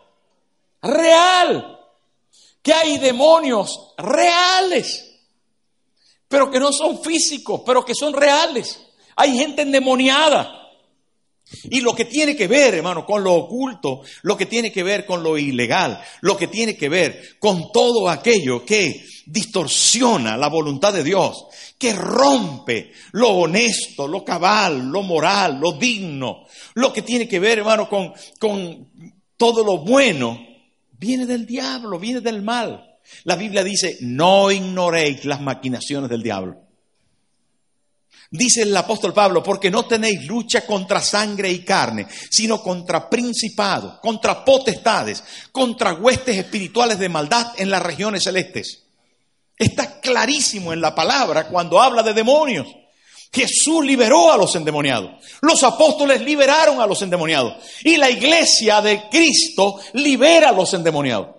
Real. 0.80 1.78
Que 2.62 2.72
hay 2.72 2.96
demonios 2.96 3.92
reales. 3.98 5.20
Pero 6.26 6.50
que 6.50 6.58
no 6.58 6.72
son 6.72 7.02
físicos, 7.02 7.60
pero 7.66 7.84
que 7.84 7.94
son 7.94 8.14
reales. 8.14 8.80
Hay 9.14 9.36
gente 9.36 9.60
endemoniada. 9.60 10.59
Y 11.64 11.80
lo 11.80 11.94
que 11.94 12.04
tiene 12.04 12.36
que 12.36 12.46
ver, 12.46 12.74
hermano, 12.74 13.04
con 13.04 13.24
lo 13.24 13.34
oculto, 13.34 14.02
lo 14.22 14.36
que 14.36 14.46
tiene 14.46 14.70
que 14.70 14.82
ver 14.82 15.04
con 15.04 15.22
lo 15.22 15.36
ilegal, 15.36 16.00
lo 16.20 16.36
que 16.36 16.46
tiene 16.46 16.76
que 16.76 16.88
ver 16.88 17.38
con 17.38 17.72
todo 17.72 18.08
aquello 18.08 18.64
que 18.64 19.04
distorsiona 19.26 20.36
la 20.36 20.48
voluntad 20.48 20.92
de 20.92 21.04
Dios, 21.04 21.46
que 21.78 21.92
rompe 21.92 22.92
lo 23.12 23.30
honesto, 23.30 24.06
lo 24.06 24.24
cabal, 24.24 24.88
lo 24.88 25.02
moral, 25.02 25.58
lo 25.60 25.72
digno, 25.72 26.44
lo 26.74 26.92
que 26.92 27.02
tiene 27.02 27.26
que 27.26 27.38
ver, 27.38 27.58
hermano, 27.58 27.88
con, 27.88 28.12
todo 29.36 29.64
lo 29.64 29.78
bueno, 29.78 30.38
viene 30.92 31.26
del 31.26 31.46
diablo, 31.46 31.98
viene 31.98 32.20
del 32.20 32.42
mal. 32.42 32.98
La 33.24 33.34
Biblia 33.36 33.64
dice, 33.64 33.96
no 34.02 34.50
ignoréis 34.50 35.24
las 35.24 35.40
maquinaciones 35.40 36.10
del 36.10 36.22
diablo. 36.22 36.69
Dice 38.32 38.62
el 38.62 38.76
apóstol 38.76 39.12
Pablo, 39.12 39.42
porque 39.42 39.72
no 39.72 39.86
tenéis 39.86 40.24
lucha 40.24 40.64
contra 40.64 41.00
sangre 41.00 41.50
y 41.50 41.64
carne, 41.64 42.06
sino 42.30 42.62
contra 42.62 43.10
principados, 43.10 43.98
contra 44.00 44.44
potestades, 44.44 45.24
contra 45.50 45.94
huestes 45.94 46.36
espirituales 46.36 47.00
de 47.00 47.08
maldad 47.08 47.54
en 47.56 47.70
las 47.70 47.82
regiones 47.82 48.22
celestes. 48.22 48.84
Está 49.58 50.00
clarísimo 50.00 50.72
en 50.72 50.80
la 50.80 50.94
palabra 50.94 51.48
cuando 51.48 51.80
habla 51.80 52.04
de 52.04 52.14
demonios. 52.14 52.68
Jesús 53.32 53.84
liberó 53.84 54.32
a 54.32 54.36
los 54.36 54.54
endemoniados. 54.54 55.10
Los 55.40 55.62
apóstoles 55.64 56.20
liberaron 56.20 56.80
a 56.80 56.86
los 56.86 57.02
endemoniados. 57.02 57.54
Y 57.84 57.96
la 57.96 58.10
iglesia 58.10 58.80
de 58.80 59.08
Cristo 59.10 59.80
libera 59.94 60.50
a 60.50 60.52
los 60.52 60.72
endemoniados. 60.72 61.36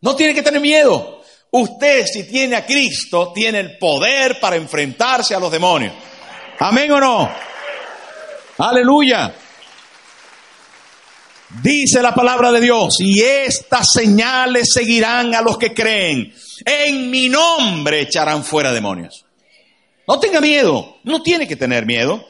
No 0.00 0.14
tiene 0.14 0.34
que 0.34 0.42
tener 0.42 0.60
miedo. 0.60 1.17
Usted 1.50 2.04
si 2.06 2.24
tiene 2.24 2.56
a 2.56 2.66
Cristo 2.66 3.32
tiene 3.34 3.60
el 3.60 3.78
poder 3.78 4.38
para 4.38 4.56
enfrentarse 4.56 5.34
a 5.34 5.40
los 5.40 5.50
demonios. 5.50 5.94
Amén 6.58 6.90
o 6.92 7.00
no. 7.00 7.30
Aleluya. 8.58 9.34
Dice 11.62 12.02
la 12.02 12.14
palabra 12.14 12.52
de 12.52 12.60
Dios, 12.60 12.96
y 13.00 13.22
estas 13.22 13.86
señales 13.94 14.68
seguirán 14.70 15.34
a 15.34 15.40
los 15.40 15.56
que 15.56 15.72
creen. 15.72 16.34
En 16.64 17.10
mi 17.10 17.30
nombre 17.30 18.02
echarán 18.02 18.44
fuera 18.44 18.70
demonios. 18.70 19.24
No 20.06 20.20
tenga 20.20 20.42
miedo, 20.42 20.96
no 21.04 21.22
tiene 21.22 21.48
que 21.48 21.56
tener 21.56 21.86
miedo. 21.86 22.22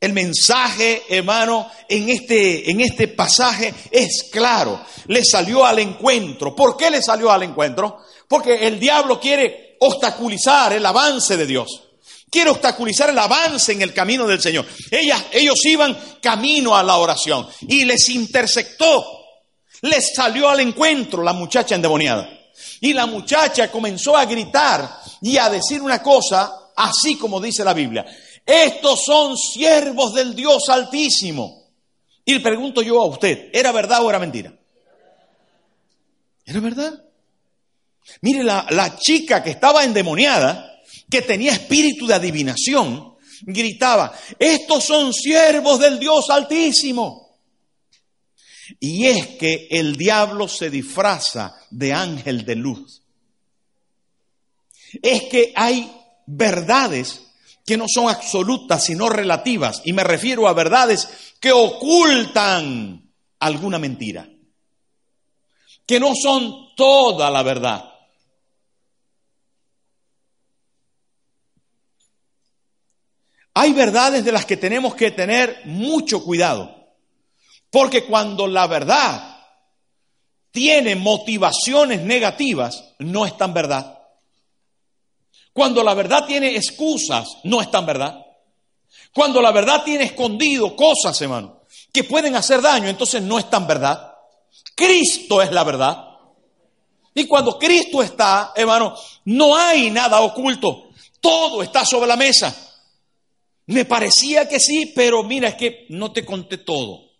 El 0.00 0.12
mensaje, 0.12 1.02
hermano, 1.08 1.70
en 1.88 2.08
este, 2.08 2.70
en 2.70 2.80
este 2.80 3.08
pasaje 3.08 3.72
es 3.90 4.28
claro. 4.30 4.80
Le 5.06 5.24
salió 5.24 5.64
al 5.64 5.78
encuentro. 5.80 6.54
¿Por 6.54 6.76
qué 6.76 6.90
le 6.90 7.02
salió 7.02 7.32
al 7.32 7.44
encuentro? 7.44 7.98
Porque 8.32 8.66
el 8.66 8.80
diablo 8.80 9.20
quiere 9.20 9.76
obstaculizar 9.80 10.72
el 10.72 10.86
avance 10.86 11.36
de 11.36 11.44
Dios 11.44 11.82
quiere 12.30 12.48
obstaculizar 12.48 13.10
el 13.10 13.18
avance 13.18 13.72
en 13.72 13.82
el 13.82 13.92
camino 13.92 14.26
del 14.26 14.40
Señor. 14.40 14.64
ellos 14.90 15.66
iban 15.66 16.16
camino 16.22 16.74
a 16.74 16.82
la 16.82 16.96
oración 16.96 17.46
y 17.68 17.84
les 17.84 18.08
interceptó, 18.08 19.04
les 19.82 20.14
salió 20.14 20.48
al 20.48 20.60
encuentro 20.60 21.22
la 21.22 21.34
muchacha 21.34 21.74
endemoniada. 21.74 22.26
Y 22.80 22.94
la 22.94 23.04
muchacha 23.04 23.70
comenzó 23.70 24.16
a 24.16 24.24
gritar 24.24 24.98
y 25.20 25.36
a 25.36 25.50
decir 25.50 25.82
una 25.82 26.02
cosa 26.02 26.70
así 26.74 27.18
como 27.18 27.38
dice 27.38 27.62
la 27.64 27.74
Biblia. 27.74 28.06
Estos 28.46 29.04
son 29.04 29.36
siervos 29.36 30.14
del 30.14 30.34
Dios 30.34 30.70
Altísimo. 30.70 31.68
Y 32.24 32.32
le 32.32 32.40
pregunto 32.40 32.80
yo 32.80 32.98
a 33.02 33.04
usted, 33.04 33.50
¿era 33.52 33.72
verdad 33.72 34.02
o 34.02 34.08
era 34.08 34.18
mentira? 34.18 34.54
¿Era 36.46 36.60
verdad? 36.60 37.11
Mire, 38.20 38.44
la, 38.44 38.96
chica 38.98 39.42
que 39.42 39.50
estaba 39.50 39.84
endemoniada, 39.84 40.80
que 41.10 41.22
tenía 41.22 41.52
espíritu 41.52 42.06
de 42.06 42.14
adivinación, 42.14 43.16
gritaba, 43.42 44.12
estos 44.38 44.84
son 44.84 45.12
siervos 45.12 45.80
del 45.80 45.98
Dios 45.98 46.30
Altísimo. 46.30 47.38
Y 48.80 49.06
es 49.06 49.26
que 49.38 49.68
el 49.70 49.96
diablo 49.96 50.48
se 50.48 50.70
disfraza 50.70 51.54
de 51.70 51.92
ángel 51.92 52.44
de 52.44 52.56
luz. 52.56 53.02
Es 55.02 55.24
que 55.24 55.52
hay 55.54 55.90
verdades 56.26 57.22
que 57.64 57.76
no 57.76 57.86
son 57.88 58.08
absolutas, 58.08 58.84
sino 58.84 59.08
relativas. 59.08 59.82
Y 59.84 59.92
me 59.92 60.04
refiero 60.04 60.48
a 60.48 60.52
verdades 60.52 61.08
que 61.40 61.52
ocultan 61.52 63.10
alguna 63.38 63.78
mentira. 63.78 64.28
Que 65.86 66.00
no 66.00 66.12
son 66.14 66.74
toda 66.76 67.30
la 67.30 67.42
verdad. 67.42 67.91
Hay 73.54 73.72
verdades 73.72 74.24
de 74.24 74.32
las 74.32 74.46
que 74.46 74.56
tenemos 74.56 74.94
que 74.94 75.10
tener 75.10 75.62
mucho 75.64 76.22
cuidado. 76.22 76.74
Porque 77.70 78.04
cuando 78.04 78.46
la 78.46 78.66
verdad 78.66 79.32
tiene 80.50 80.96
motivaciones 80.96 82.02
negativas, 82.02 82.84
no 82.98 83.26
es 83.26 83.36
tan 83.36 83.54
verdad. 83.54 83.98
Cuando 85.52 85.82
la 85.82 85.94
verdad 85.94 86.24
tiene 86.26 86.56
excusas, 86.56 87.28
no 87.44 87.60
es 87.60 87.70
tan 87.70 87.84
verdad. 87.84 88.24
Cuando 89.14 89.42
la 89.42 89.52
verdad 89.52 89.82
tiene 89.84 90.04
escondido 90.04 90.74
cosas, 90.74 91.20
hermano, 91.20 91.62
que 91.92 92.04
pueden 92.04 92.36
hacer 92.36 92.62
daño, 92.62 92.88
entonces 92.88 93.22
no 93.22 93.38
es 93.38 93.48
tan 93.50 93.66
verdad. 93.66 94.14
Cristo 94.74 95.42
es 95.42 95.52
la 95.52 95.64
verdad. 95.64 96.08
Y 97.14 97.26
cuando 97.26 97.58
Cristo 97.58 98.02
está, 98.02 98.52
hermano, 98.54 98.96
no 99.26 99.54
hay 99.54 99.90
nada 99.90 100.20
oculto. 100.20 100.90
Todo 101.20 101.62
está 101.62 101.84
sobre 101.84 102.06
la 102.06 102.16
mesa. 102.16 102.71
Me 103.66 103.84
parecía 103.84 104.48
que 104.48 104.58
sí, 104.58 104.92
pero 104.94 105.22
mira, 105.22 105.50
es 105.50 105.54
que 105.54 105.86
no 105.90 106.12
te 106.12 106.24
conté 106.24 106.58
todo. 106.58 107.12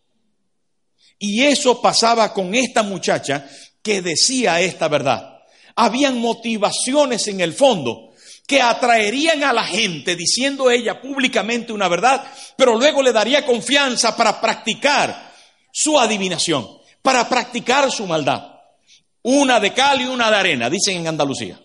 Y 1.18 1.44
eso 1.44 1.80
pasaba 1.80 2.32
con 2.34 2.54
esta 2.54 2.82
muchacha 2.82 3.48
que 3.82 4.02
decía 4.02 4.60
esta 4.60 4.88
verdad. 4.88 5.40
Habían 5.76 6.18
motivaciones 6.18 7.28
en 7.28 7.40
el 7.40 7.52
fondo 7.52 8.12
que 8.46 8.60
atraerían 8.60 9.44
a 9.44 9.52
la 9.52 9.64
gente 9.64 10.16
diciendo 10.16 10.70
ella 10.70 11.00
públicamente 11.00 11.72
una 11.72 11.88
verdad, 11.88 12.24
pero 12.56 12.76
luego 12.76 13.02
le 13.02 13.12
daría 13.12 13.46
confianza 13.46 14.16
para 14.16 14.40
practicar 14.40 15.32
su 15.72 15.98
adivinación, 15.98 16.68
para 17.02 17.28
practicar 17.28 17.90
su 17.90 18.06
maldad. 18.06 18.42
Una 19.22 19.60
de 19.60 19.72
cal 19.72 20.00
y 20.00 20.04
una 20.04 20.28
de 20.28 20.36
arena, 20.36 20.68
dicen 20.68 20.98
en 20.98 21.06
Andalucía. 21.06 21.58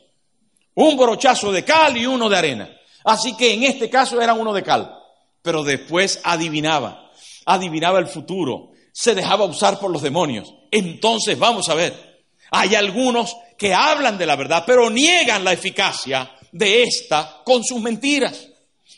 Un 0.76 0.96
brochazo 0.96 1.52
de 1.52 1.66
cal 1.66 1.98
y 1.98 2.06
uno 2.06 2.30
de 2.30 2.38
arena. 2.38 2.77
Así 3.08 3.38
que 3.38 3.54
en 3.54 3.64
este 3.64 3.90
caso 3.90 4.22
era 4.22 4.34
uno 4.34 4.52
de 4.52 4.64
cal, 4.64 4.94
pero 5.42 5.64
después 5.64 6.20
adivinaba, 6.26 7.10
adivinaba 7.46 8.00
el 8.00 8.08
futuro, 8.08 8.72
se 8.92 9.16
dejaba 9.16 9.46
usar 9.46 9.80
por 9.80 9.90
los 9.92 10.02
demonios. 10.02 10.54
Entonces 10.72 11.40
vamos 11.40 11.70
a 11.70 11.74
ver, 11.74 12.26
hay 12.52 12.76
algunos 12.76 13.34
que 13.58 13.74
hablan 13.74 14.18
de 14.18 14.26
la 14.26 14.36
verdad, 14.36 14.66
pero 14.68 14.90
niegan 14.90 15.46
la 15.46 15.54
eficacia 15.54 16.30
de 16.52 16.84
esta 16.84 17.44
con 17.46 17.64
sus 17.64 17.80
mentiras. 17.80 18.50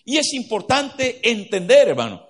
Y 0.05 0.17
es 0.17 0.33
importante 0.33 1.19
entender, 1.21 1.89
hermano, 1.89 2.25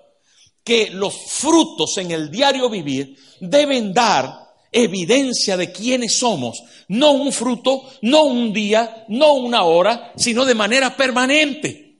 que 0.61 0.89
los 0.89 1.15
frutos 1.29 1.97
en 1.97 2.11
el 2.11 2.29
diario 2.29 2.69
vivir 2.69 3.15
deben 3.39 3.93
dar 3.93 4.48
evidencia 4.71 5.57
de 5.57 5.71
quiénes 5.71 6.13
somos, 6.13 6.61
no 6.87 7.11
un 7.11 7.31
fruto, 7.31 7.89
no 8.01 8.23
un 8.23 8.53
día, 8.53 9.05
no 9.09 9.33
una 9.33 9.63
hora, 9.63 10.13
sino 10.15 10.45
de 10.45 10.55
manera 10.55 10.95
permanente. 10.95 11.97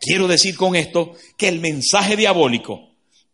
Quiero 0.00 0.26
decir 0.26 0.56
con 0.56 0.76
esto 0.76 1.12
que 1.36 1.48
el 1.48 1.60
mensaje 1.60 2.16
diabólico 2.16 2.90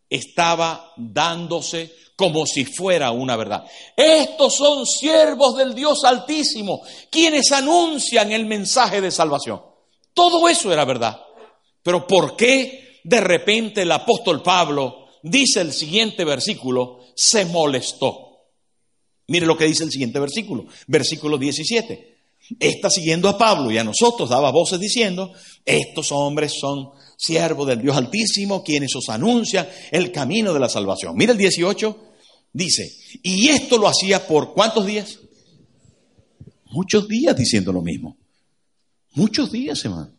estaba 0.09 0.91
dándose 0.97 1.93
como 2.17 2.45
si 2.45 2.65
fuera 2.65 3.11
una 3.11 3.37
verdad. 3.37 3.63
Estos 3.95 4.55
son 4.55 4.85
siervos 4.85 5.55
del 5.55 5.75
Dios 5.75 6.03
Altísimo, 6.03 6.81
quienes 7.09 7.51
anuncian 7.51 8.31
el 8.31 8.45
mensaje 8.45 9.01
de 9.01 9.11
salvación. 9.11 9.61
Todo 10.13 10.49
eso 10.49 10.73
era 10.73 10.83
verdad. 10.83 11.21
Pero 11.83 12.07
¿por 12.07 12.35
qué 12.35 12.99
de 13.03 13.21
repente 13.21 13.83
el 13.83 13.91
apóstol 13.91 14.41
Pablo 14.41 15.07
dice 15.21 15.61
el 15.61 15.71
siguiente 15.71 16.25
versículo, 16.25 16.99
se 17.17 17.45
molestó. 17.45 18.45
Mire 19.27 19.45
lo 19.45 19.57
que 19.57 19.65
dice 19.65 19.83
el 19.83 19.91
siguiente 19.91 20.19
versículo, 20.19 20.67
versículo 20.85 21.37
17. 21.37 22.15
Está 22.59 22.89
siguiendo 22.89 23.27
a 23.27 23.37
Pablo 23.37 23.71
y 23.71 23.77
a 23.77 23.83
nosotros 23.83 24.29
daba 24.29 24.51
voces 24.51 24.79
diciendo, 24.79 25.33
estos 25.65 26.11
hombres 26.11 26.53
son 26.61 26.91
siervos 27.17 27.67
del 27.67 27.81
Dios 27.81 27.97
Altísimo, 27.97 28.63
quienes 28.63 28.95
os 28.95 29.09
anuncian 29.09 29.67
el 29.91 30.11
camino 30.11 30.53
de 30.53 30.59
la 30.59 30.69
salvación. 30.69 31.17
Mire 31.17 31.33
el 31.33 31.37
18, 31.37 31.97
dice, 32.53 32.87
y 33.23 33.49
esto 33.49 33.77
lo 33.77 33.87
hacía 33.87 34.25
por 34.25 34.53
cuántos 34.53 34.85
días? 34.85 35.19
Muchos 36.65 37.07
días 37.07 37.35
diciendo 37.35 37.73
lo 37.73 37.81
mismo. 37.81 38.15
Muchos 39.15 39.51
días, 39.51 39.83
hermano. 39.83 40.13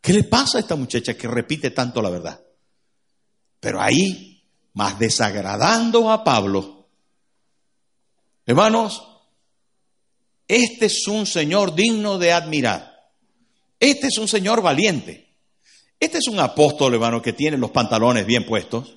¿Qué 0.00 0.12
le 0.12 0.24
pasa 0.24 0.58
a 0.58 0.60
esta 0.60 0.76
muchacha 0.76 1.16
que 1.16 1.26
repite 1.26 1.70
tanto 1.70 2.02
la 2.02 2.10
verdad? 2.10 2.40
Pero 3.58 3.80
ahí 3.80 4.33
más 4.74 4.98
desagradando 4.98 6.10
a 6.10 6.22
Pablo. 6.22 6.88
Hermanos, 8.46 9.02
este 10.46 10.86
es 10.86 11.06
un 11.08 11.26
Señor 11.26 11.74
digno 11.74 12.18
de 12.18 12.32
admirar. 12.32 12.92
Este 13.80 14.08
es 14.08 14.18
un 14.18 14.28
Señor 14.28 14.60
valiente. 14.60 15.34
Este 15.98 16.18
es 16.18 16.26
un 16.28 16.38
apóstol, 16.38 16.94
hermano, 16.94 17.22
que 17.22 17.32
tiene 17.32 17.56
los 17.56 17.70
pantalones 17.70 18.26
bien 18.26 18.44
puestos. 18.44 18.96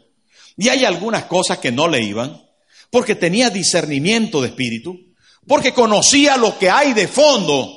Y 0.57 0.69
hay 0.69 0.83
algunas 0.83 1.25
cosas 1.25 1.59
que 1.59 1.71
no 1.71 1.87
le 1.87 2.01
iban, 2.03 2.41
porque 2.89 3.15
tenía 3.15 3.49
discernimiento 3.49 4.41
de 4.41 4.49
espíritu, 4.49 5.13
porque 5.45 5.73
conocía 5.73 6.35
lo 6.35 6.57
que 6.57 6.69
hay 6.69 6.93
de 6.93 7.07
fondo 7.07 7.71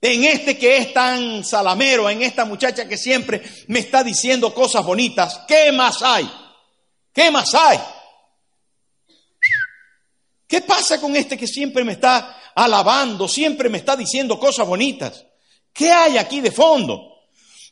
en 0.00 0.24
este 0.24 0.58
que 0.58 0.78
es 0.78 0.92
tan 0.92 1.44
salamero, 1.44 2.10
en 2.10 2.22
esta 2.22 2.44
muchacha 2.44 2.88
que 2.88 2.98
siempre 2.98 3.42
me 3.68 3.78
está 3.78 4.02
diciendo 4.02 4.52
cosas 4.52 4.84
bonitas. 4.84 5.42
¿Qué 5.46 5.70
más 5.72 6.02
hay? 6.02 6.28
¿Qué 7.14 7.30
más 7.30 7.54
hay? 7.54 7.78
¿Qué 10.46 10.60
pasa 10.62 11.00
con 11.00 11.14
este 11.16 11.38
que 11.38 11.46
siempre 11.46 11.84
me 11.84 11.92
está 11.92 12.52
alabando, 12.54 13.28
siempre 13.28 13.68
me 13.68 13.78
está 13.78 13.96
diciendo 13.96 14.38
cosas 14.38 14.66
bonitas? 14.66 15.24
¿Qué 15.72 15.90
hay 15.90 16.18
aquí 16.18 16.40
de 16.40 16.50
fondo? 16.50 17.22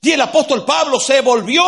Y 0.01 0.13
el 0.13 0.21
apóstol 0.21 0.65
Pablo 0.65 0.99
se 0.99 1.21
volvió. 1.21 1.65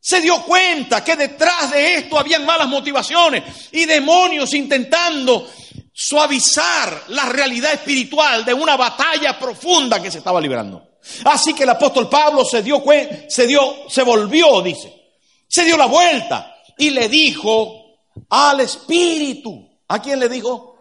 Se 0.00 0.20
dio 0.20 0.42
cuenta 0.42 1.02
que 1.02 1.16
detrás 1.16 1.72
de 1.72 1.94
esto 1.94 2.18
habían 2.18 2.44
malas 2.44 2.68
motivaciones 2.68 3.68
y 3.72 3.84
demonios 3.86 4.52
intentando 4.54 5.48
suavizar 5.92 7.04
la 7.08 7.24
realidad 7.26 7.72
espiritual 7.72 8.44
de 8.44 8.54
una 8.54 8.76
batalla 8.76 9.38
profunda 9.38 10.00
que 10.00 10.10
se 10.10 10.18
estaba 10.18 10.40
librando. 10.40 10.98
Así 11.24 11.54
que 11.54 11.62
el 11.64 11.70
apóstol 11.70 12.08
Pablo 12.08 12.44
se 12.44 12.62
dio 12.62 12.84
se 13.28 13.46
dio, 13.46 13.88
se 13.88 14.02
volvió, 14.02 14.60
dice, 14.62 15.05
se 15.48 15.64
dio 15.64 15.76
la 15.76 15.86
vuelta 15.86 16.54
y 16.78 16.90
le 16.90 17.08
dijo 17.08 17.86
al 18.28 18.60
Espíritu. 18.60 19.68
¿A 19.88 20.02
quién 20.02 20.18
le 20.18 20.28
dijo? 20.28 20.76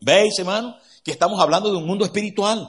¿Veis, 0.00 0.38
hermano? 0.38 0.76
Que 1.04 1.12
estamos 1.12 1.40
hablando 1.40 1.70
de 1.70 1.76
un 1.76 1.86
mundo 1.86 2.04
espiritual. 2.04 2.68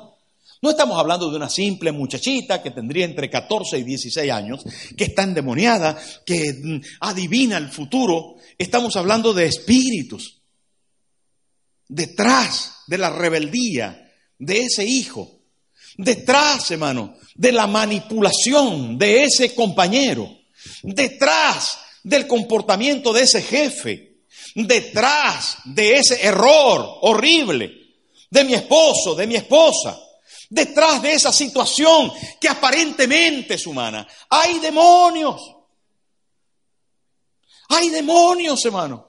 No 0.61 0.71
estamos 0.71 0.97
hablando 0.99 1.29
de 1.29 1.35
una 1.35 1.49
simple 1.49 1.91
muchachita 1.91 2.61
que 2.61 2.71
tendría 2.71 3.05
entre 3.05 3.29
14 3.29 3.77
y 3.77 3.83
16 3.83 4.31
años, 4.31 4.63
que 4.95 5.05
está 5.05 5.23
endemoniada, 5.23 5.97
que 6.25 6.53
mm, 6.53 6.81
adivina 7.01 7.57
el 7.57 7.69
futuro. 7.69 8.35
Estamos 8.57 8.95
hablando 8.95 9.33
de 9.33 9.45
espíritus. 9.45 10.41
Detrás 11.87 12.83
de 12.87 12.97
la 12.97 13.09
rebeldía 13.09 14.11
de 14.39 14.63
ese 14.63 14.83
hijo. 14.83 15.39
Detrás, 15.97 16.69
hermano, 16.71 17.15
de 17.35 17.51
la 17.51 17.67
manipulación 17.67 18.97
de 18.97 19.23
ese 19.23 19.53
compañero 19.55 20.37
detrás 20.84 21.80
del 22.03 22.27
comportamiento 22.27 23.12
de 23.13 23.23
ese 23.23 23.41
jefe, 23.41 24.21
detrás 24.56 25.58
de 25.65 25.97
ese 25.97 26.25
error 26.25 26.99
horrible 27.01 27.71
de 28.30 28.43
mi 28.43 28.53
esposo, 28.53 29.15
de 29.15 29.27
mi 29.27 29.36
esposa, 29.36 29.99
detrás 30.49 31.01
de 31.01 31.13
esa 31.13 31.32
situación 31.32 32.12
que 32.39 32.49
aparentemente 32.49 33.56
es 33.56 33.67
humana, 33.67 34.08
hay 34.30 34.60
demonios. 34.60 35.53
Hay 37.69 37.89
demonios, 37.89 38.63
hermano. 38.65 39.08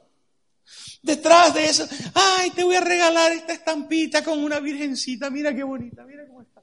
Detrás 1.00 1.54
de 1.54 1.66
eso, 1.66 1.88
ay, 2.14 2.50
te 2.50 2.64
voy 2.64 2.74
a 2.74 2.80
regalar 2.80 3.32
esta 3.32 3.52
estampita 3.52 4.24
con 4.24 4.42
una 4.42 4.58
virgencita, 4.58 5.30
mira 5.30 5.54
qué 5.54 5.62
bonita, 5.62 6.04
mira 6.04 6.26
cómo 6.26 6.42
está. 6.42 6.62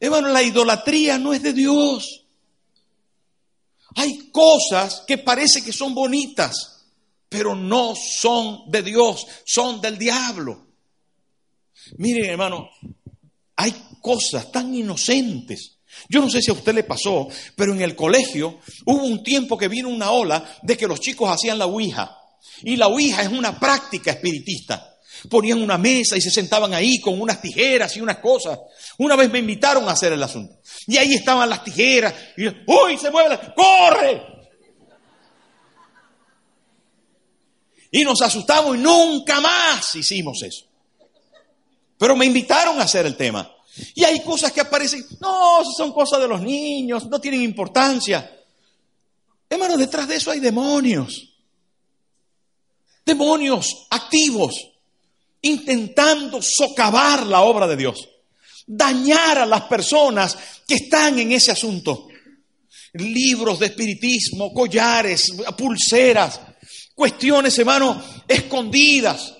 Hermano, 0.00 0.28
la 0.28 0.42
idolatría 0.42 1.18
no 1.18 1.34
es 1.34 1.42
de 1.42 1.52
Dios. 1.52 2.23
Hay 3.96 4.30
cosas 4.30 5.04
que 5.06 5.18
parece 5.18 5.62
que 5.62 5.72
son 5.72 5.94
bonitas, 5.94 6.86
pero 7.28 7.54
no 7.54 7.94
son 7.94 8.70
de 8.70 8.82
Dios, 8.82 9.26
son 9.44 9.80
del 9.80 9.98
diablo. 9.98 10.66
Miren, 11.98 12.30
hermano, 12.30 12.70
hay 13.56 13.74
cosas 14.00 14.50
tan 14.50 14.74
inocentes. 14.74 15.78
Yo 16.08 16.20
no 16.20 16.28
sé 16.28 16.42
si 16.42 16.50
a 16.50 16.54
usted 16.54 16.74
le 16.74 16.84
pasó, 16.84 17.28
pero 17.54 17.72
en 17.72 17.80
el 17.80 17.94
colegio 17.94 18.58
hubo 18.84 19.04
un 19.04 19.22
tiempo 19.22 19.56
que 19.56 19.68
vino 19.68 19.88
una 19.88 20.10
ola 20.10 20.58
de 20.62 20.76
que 20.76 20.88
los 20.88 21.00
chicos 21.00 21.30
hacían 21.30 21.58
la 21.58 21.66
Ouija. 21.66 22.18
Y 22.62 22.76
la 22.76 22.88
Ouija 22.88 23.22
es 23.22 23.28
una 23.28 23.58
práctica 23.58 24.10
espiritista. 24.10 24.93
Ponían 25.28 25.62
una 25.62 25.78
mesa 25.78 26.16
y 26.16 26.20
se 26.20 26.30
sentaban 26.30 26.74
ahí 26.74 27.00
con 27.00 27.20
unas 27.20 27.40
tijeras 27.40 27.96
y 27.96 28.00
unas 28.00 28.18
cosas. 28.18 28.58
Una 28.98 29.16
vez 29.16 29.30
me 29.30 29.38
invitaron 29.38 29.88
a 29.88 29.92
hacer 29.92 30.12
el 30.12 30.22
asunto. 30.22 30.60
Y 30.86 30.96
ahí 30.96 31.14
estaban 31.14 31.48
las 31.48 31.64
tijeras. 31.64 32.14
Y 32.36 32.46
¡Uy! 32.46 32.98
Se 32.98 33.10
mueve. 33.10 33.38
¡Corre! 33.56 34.34
Y 37.90 38.02
nos 38.02 38.20
asustamos 38.22 38.76
y 38.76 38.80
nunca 38.80 39.40
más 39.40 39.94
hicimos 39.94 40.42
eso. 40.42 40.64
Pero 41.96 42.16
me 42.16 42.26
invitaron 42.26 42.80
a 42.80 42.84
hacer 42.84 43.06
el 43.06 43.16
tema. 43.16 43.50
Y 43.94 44.04
hay 44.04 44.20
cosas 44.20 44.52
que 44.52 44.60
aparecen, 44.60 45.04
no, 45.20 45.62
son 45.76 45.92
cosas 45.92 46.20
de 46.20 46.28
los 46.28 46.40
niños, 46.40 47.06
no 47.06 47.20
tienen 47.20 47.42
importancia. 47.42 48.36
Hermano, 49.48 49.76
detrás 49.76 50.08
de 50.08 50.16
eso 50.16 50.30
hay 50.30 50.40
demonios. 50.40 51.34
Demonios 53.04 53.86
activos, 53.90 54.72
intentando 55.44 56.40
socavar 56.42 57.26
la 57.26 57.42
obra 57.42 57.66
de 57.66 57.76
Dios, 57.76 58.08
dañar 58.66 59.38
a 59.38 59.46
las 59.46 59.62
personas 59.62 60.36
que 60.66 60.76
están 60.76 61.18
en 61.18 61.32
ese 61.32 61.52
asunto. 61.52 62.08
Libros 62.94 63.58
de 63.58 63.66
espiritismo, 63.66 64.52
collares, 64.52 65.32
pulseras, 65.56 66.40
cuestiones, 66.94 67.58
hermano, 67.58 68.02
escondidas 68.26 69.34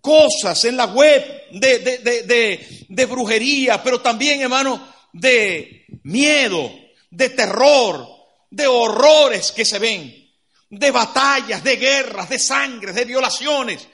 cosas 0.00 0.64
en 0.64 0.76
la 0.76 0.86
web 0.86 1.22
de, 1.52 2.86
de, 2.88 3.06
brujería, 3.06 3.82
pero 3.82 4.00
también, 4.00 4.40
hermano, 4.40 4.94
de 5.12 5.84
miedo, 6.04 6.72
de 7.10 7.30
terror, 7.30 8.06
de 8.50 8.66
horrores 8.66 9.52
que 9.52 9.64
se 9.64 9.78
ven, 9.78 10.30
de 10.70 10.90
batallas, 10.90 11.62
de 11.62 11.76
guerras, 11.76 12.30
de 12.30 12.38
sangre, 12.38 12.92
de 12.92 13.04
violaciones, 13.04 13.86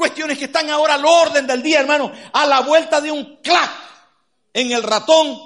cuestiones 0.00 0.38
que 0.38 0.46
están 0.46 0.70
ahora 0.70 0.94
al 0.94 1.04
orden 1.04 1.46
del 1.46 1.62
día, 1.62 1.80
hermano, 1.80 2.10
a 2.32 2.46
la 2.46 2.60
vuelta 2.60 3.02
de 3.02 3.10
un 3.10 3.36
clac 3.42 3.70
en 4.54 4.72
el 4.72 4.82
ratón 4.82 5.38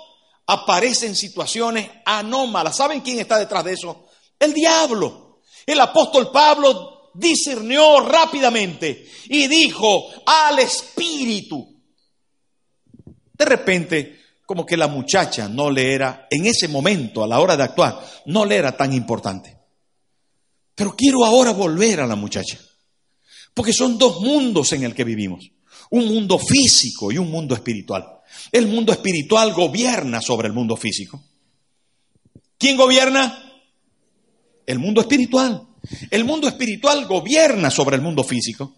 aparecen 0.46 1.16
situaciones 1.16 1.90
anómalas. 2.06 2.76
¿Saben 2.76 3.00
quién 3.00 3.18
está 3.18 3.36
detrás 3.36 3.64
de 3.64 3.72
eso? 3.72 4.06
El 4.38 4.54
diablo. 4.54 5.40
El 5.66 5.80
apóstol 5.80 6.30
Pablo 6.30 7.10
discernió 7.14 7.98
rápidamente 7.98 9.10
y 9.24 9.48
dijo 9.48 10.06
al 10.24 10.60
espíritu. 10.60 11.74
De 13.32 13.44
repente, 13.44 14.20
como 14.46 14.64
que 14.64 14.76
la 14.76 14.86
muchacha 14.86 15.48
no 15.48 15.68
le 15.68 15.94
era, 15.94 16.28
en 16.30 16.46
ese 16.46 16.68
momento, 16.68 17.24
a 17.24 17.26
la 17.26 17.40
hora 17.40 17.56
de 17.56 17.64
actuar, 17.64 18.00
no 18.26 18.44
le 18.44 18.54
era 18.54 18.76
tan 18.76 18.92
importante. 18.92 19.58
Pero 20.76 20.94
quiero 20.94 21.24
ahora 21.24 21.50
volver 21.50 22.02
a 22.02 22.06
la 22.06 22.14
muchacha, 22.14 22.56
porque 23.54 23.72
son 23.72 23.96
dos 23.96 24.20
mundos 24.20 24.72
en 24.72 24.82
el 24.82 24.94
que 24.94 25.04
vivimos, 25.04 25.50
un 25.90 26.06
mundo 26.06 26.38
físico 26.38 27.12
y 27.12 27.18
un 27.18 27.30
mundo 27.30 27.54
espiritual. 27.54 28.04
El 28.50 28.66
mundo 28.66 28.92
espiritual 28.92 29.52
gobierna 29.54 30.20
sobre 30.20 30.48
el 30.48 30.52
mundo 30.52 30.76
físico. 30.76 31.22
¿Quién 32.58 32.76
gobierna? 32.76 33.52
El 34.66 34.78
mundo 34.80 35.00
espiritual. 35.00 35.68
El 36.10 36.24
mundo 36.24 36.48
espiritual 36.48 37.06
gobierna 37.06 37.70
sobre 37.70 37.96
el 37.96 38.02
mundo 38.02 38.24
físico, 38.24 38.74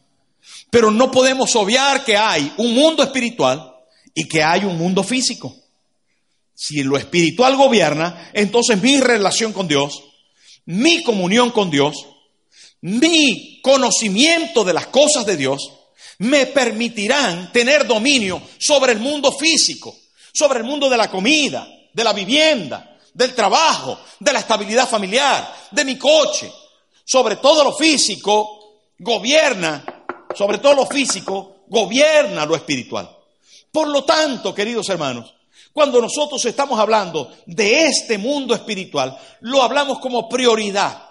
pero 0.70 0.90
no 0.90 1.10
podemos 1.10 1.54
obviar 1.54 2.04
que 2.04 2.16
hay 2.16 2.52
un 2.58 2.74
mundo 2.74 3.02
espiritual 3.02 3.74
y 4.14 4.26
que 4.26 4.42
hay 4.42 4.64
un 4.64 4.76
mundo 4.76 5.04
físico. 5.04 5.54
Si 6.54 6.82
lo 6.82 6.96
espiritual 6.96 7.56
gobierna, 7.56 8.30
entonces 8.32 8.82
mi 8.82 9.00
relación 9.00 9.52
con 9.52 9.68
Dios, 9.68 10.02
mi 10.64 11.02
comunión 11.04 11.50
con 11.50 11.70
Dios, 11.70 11.94
mi 12.82 13.60
conocimiento 13.62 14.64
de 14.64 14.74
las 14.74 14.86
cosas 14.88 15.26
de 15.26 15.36
Dios, 15.36 15.70
me 16.18 16.46
permitirán 16.46 17.52
tener 17.52 17.86
dominio 17.86 18.40
sobre 18.58 18.92
el 18.92 19.00
mundo 19.00 19.32
físico, 19.32 19.94
sobre 20.32 20.60
el 20.60 20.64
mundo 20.64 20.88
de 20.88 20.96
la 20.96 21.10
comida, 21.10 21.68
de 21.92 22.04
la 22.04 22.12
vivienda, 22.12 22.98
del 23.12 23.34
trabajo, 23.34 23.98
de 24.20 24.32
la 24.32 24.40
estabilidad 24.40 24.88
familiar, 24.88 25.54
de 25.70 25.84
mi 25.84 25.96
coche, 25.96 26.52
sobre 27.04 27.36
todo 27.36 27.64
lo 27.64 27.72
físico, 27.72 28.82
gobierna, 28.98 29.84
sobre 30.34 30.58
todo 30.58 30.74
lo 30.74 30.86
físico, 30.86 31.64
gobierna 31.68 32.44
lo 32.44 32.54
espiritual. 32.54 33.10
Por 33.72 33.88
lo 33.88 34.04
tanto, 34.04 34.54
queridos 34.54 34.88
hermanos, 34.88 35.34
cuando 35.72 36.00
nosotros 36.00 36.44
estamos 36.44 36.78
hablando 36.78 37.32
de 37.44 37.86
este 37.86 38.16
mundo 38.16 38.54
espiritual, 38.54 39.18
lo 39.40 39.62
hablamos 39.62 39.98
como 39.98 40.28
prioridad. 40.28 41.02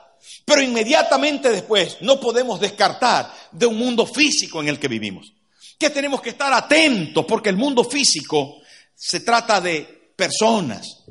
Pero 0.46 0.62
inmediatamente 0.62 1.50
después 1.50 1.98
no 2.02 2.20
podemos 2.20 2.60
descartar 2.60 3.34
de 3.52 3.66
un 3.66 3.78
mundo 3.78 4.06
físico 4.06 4.62
en 4.62 4.70
el 4.70 4.80
que 4.80 4.88
vivimos. 4.88 5.34
Que 5.80 5.90
tenemos 5.90 6.22
que 6.22 6.30
estar 6.30 6.54
atentos 6.54 7.26
porque 7.28 7.50
el 7.50 7.58
mundo 7.58 7.84
físico 7.84 8.62
se 8.94 9.22
trata 9.22 9.60
de 9.60 10.14
personas, 10.16 11.04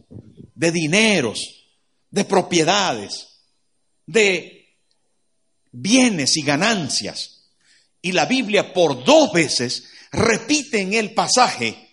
de 0.55 0.70
dineros, 0.70 1.66
de 2.11 2.25
propiedades, 2.25 3.27
de 4.07 4.79
bienes 5.73 6.37
y 6.37 6.42
ganancias. 6.42 7.51
Y 8.01 8.12
la 8.12 8.27
Biblia 8.27 8.73
por 8.73 9.05
dos 9.05 9.33
veces 9.33 9.90
repite 10.12 10.81
en 10.81 10.94
el 10.94 11.12
pasaje 11.12 11.85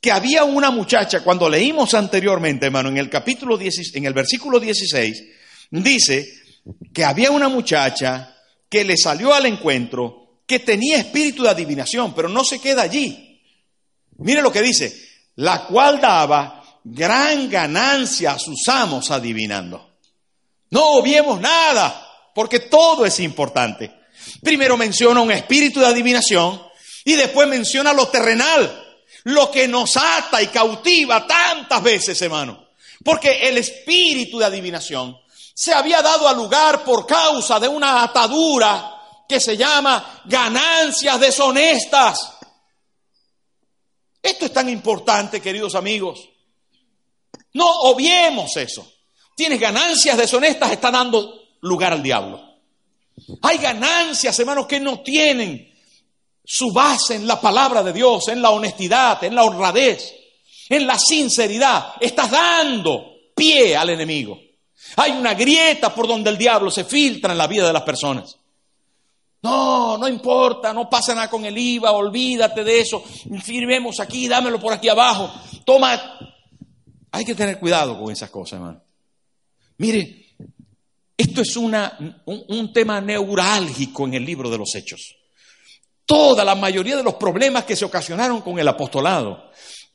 que 0.00 0.10
había 0.10 0.42
una 0.42 0.70
muchacha, 0.72 1.22
cuando 1.22 1.48
leímos 1.48 1.94
anteriormente, 1.94 2.66
hermano, 2.66 2.88
en 2.88 2.96
el 2.96 3.08
capítulo 3.08 3.56
10, 3.56 3.94
en 3.94 4.06
el 4.06 4.12
versículo 4.12 4.58
16, 4.58 5.22
dice 5.70 6.41
que 6.92 7.04
había 7.04 7.30
una 7.30 7.48
muchacha 7.48 8.36
que 8.68 8.84
le 8.84 8.96
salió 8.96 9.34
al 9.34 9.46
encuentro, 9.46 10.42
que 10.46 10.58
tenía 10.58 10.98
espíritu 10.98 11.42
de 11.42 11.50
adivinación, 11.50 12.14
pero 12.14 12.28
no 12.28 12.44
se 12.44 12.60
queda 12.60 12.82
allí. 12.82 13.40
Mire 14.18 14.42
lo 14.42 14.52
que 14.52 14.62
dice, 14.62 14.94
la 15.36 15.66
cual 15.66 16.00
daba 16.00 16.80
gran 16.84 17.48
ganancia 17.48 18.32
a 18.32 18.38
sus 18.38 18.66
amos 18.68 19.10
adivinando. 19.10 19.98
No 20.70 20.90
obviemos 20.92 21.40
nada 21.40 22.08
porque 22.34 22.60
todo 22.60 23.04
es 23.04 23.20
importante. 23.20 23.92
Primero 24.42 24.76
menciona 24.76 25.20
un 25.20 25.32
espíritu 25.32 25.80
de 25.80 25.86
adivinación 25.86 26.60
y 27.04 27.14
después 27.14 27.48
menciona 27.48 27.92
lo 27.92 28.08
terrenal, 28.08 28.84
lo 29.24 29.50
que 29.50 29.68
nos 29.68 29.96
ata 29.96 30.40
y 30.42 30.46
cautiva 30.48 31.26
tantas 31.26 31.82
veces, 31.82 32.20
hermano. 32.22 32.68
Porque 33.04 33.48
el 33.48 33.58
espíritu 33.58 34.38
de 34.38 34.46
adivinación 34.46 35.16
se 35.54 35.72
había 35.72 36.02
dado 36.02 36.28
a 36.28 36.32
lugar 36.32 36.84
por 36.84 37.06
causa 37.06 37.60
de 37.60 37.68
una 37.68 38.02
atadura 38.02 38.92
que 39.28 39.40
se 39.40 39.56
llama 39.56 40.22
ganancias 40.24 41.18
deshonestas. 41.20 42.32
Esto 44.22 44.46
es 44.46 44.52
tan 44.52 44.68
importante, 44.68 45.40
queridos 45.40 45.74
amigos. 45.74 46.28
No 47.54 47.66
obviemos 47.82 48.56
eso. 48.56 48.86
Tienes 49.36 49.58
ganancias 49.58 50.16
deshonestas, 50.16 50.70
está 50.72 50.90
dando 50.90 51.42
lugar 51.60 51.92
al 51.92 52.02
diablo. 52.02 52.40
Hay 53.42 53.58
ganancias, 53.58 54.38
hermanos, 54.38 54.66
que 54.66 54.80
no 54.80 55.00
tienen 55.00 55.72
su 56.44 56.72
base 56.72 57.14
en 57.14 57.26
la 57.26 57.40
palabra 57.40 57.82
de 57.82 57.92
Dios, 57.92 58.28
en 58.28 58.42
la 58.42 58.50
honestidad, 58.50 59.22
en 59.24 59.34
la 59.34 59.44
honradez, 59.44 60.14
en 60.68 60.86
la 60.86 60.98
sinceridad. 60.98 61.94
Estás 62.00 62.30
dando 62.30 63.12
pie 63.34 63.76
al 63.76 63.90
enemigo. 63.90 64.38
Hay 64.96 65.12
una 65.12 65.34
grieta 65.34 65.94
por 65.94 66.06
donde 66.06 66.30
el 66.30 66.38
diablo 66.38 66.70
se 66.70 66.84
filtra 66.84 67.32
en 67.32 67.38
la 67.38 67.46
vida 67.46 67.66
de 67.66 67.72
las 67.72 67.82
personas. 67.82 68.36
No, 69.42 69.98
no 69.98 70.06
importa, 70.06 70.72
no 70.72 70.88
pasa 70.88 71.14
nada 71.14 71.28
con 71.28 71.44
el 71.44 71.58
IVA, 71.58 71.90
olvídate 71.90 72.62
de 72.62 72.80
eso. 72.80 73.02
Firmemos 73.42 73.98
aquí, 73.98 74.28
dámelo 74.28 74.60
por 74.60 74.72
aquí 74.72 74.88
abajo. 74.88 75.32
Toma. 75.64 76.18
Hay 77.10 77.24
que 77.24 77.34
tener 77.34 77.58
cuidado 77.58 77.98
con 77.98 78.10
esas 78.12 78.30
cosas, 78.30 78.54
hermano. 78.54 78.80
Mire, 79.78 80.22
esto 81.16 81.42
es 81.42 81.56
un, 81.56 82.72
tema 82.72 83.00
neurálgico 83.00 84.06
en 84.06 84.14
el 84.14 84.24
libro 84.24 84.48
de 84.48 84.58
los 84.58 84.74
Hechos. 84.74 85.16
Toda 86.06 86.44
la 86.44 86.54
mayoría 86.54 86.96
de 86.96 87.02
los 87.02 87.14
problemas 87.14 87.64
que 87.64 87.76
se 87.76 87.84
ocasionaron 87.84 88.40
con 88.42 88.58
el 88.58 88.68
apostolado, 88.68 89.50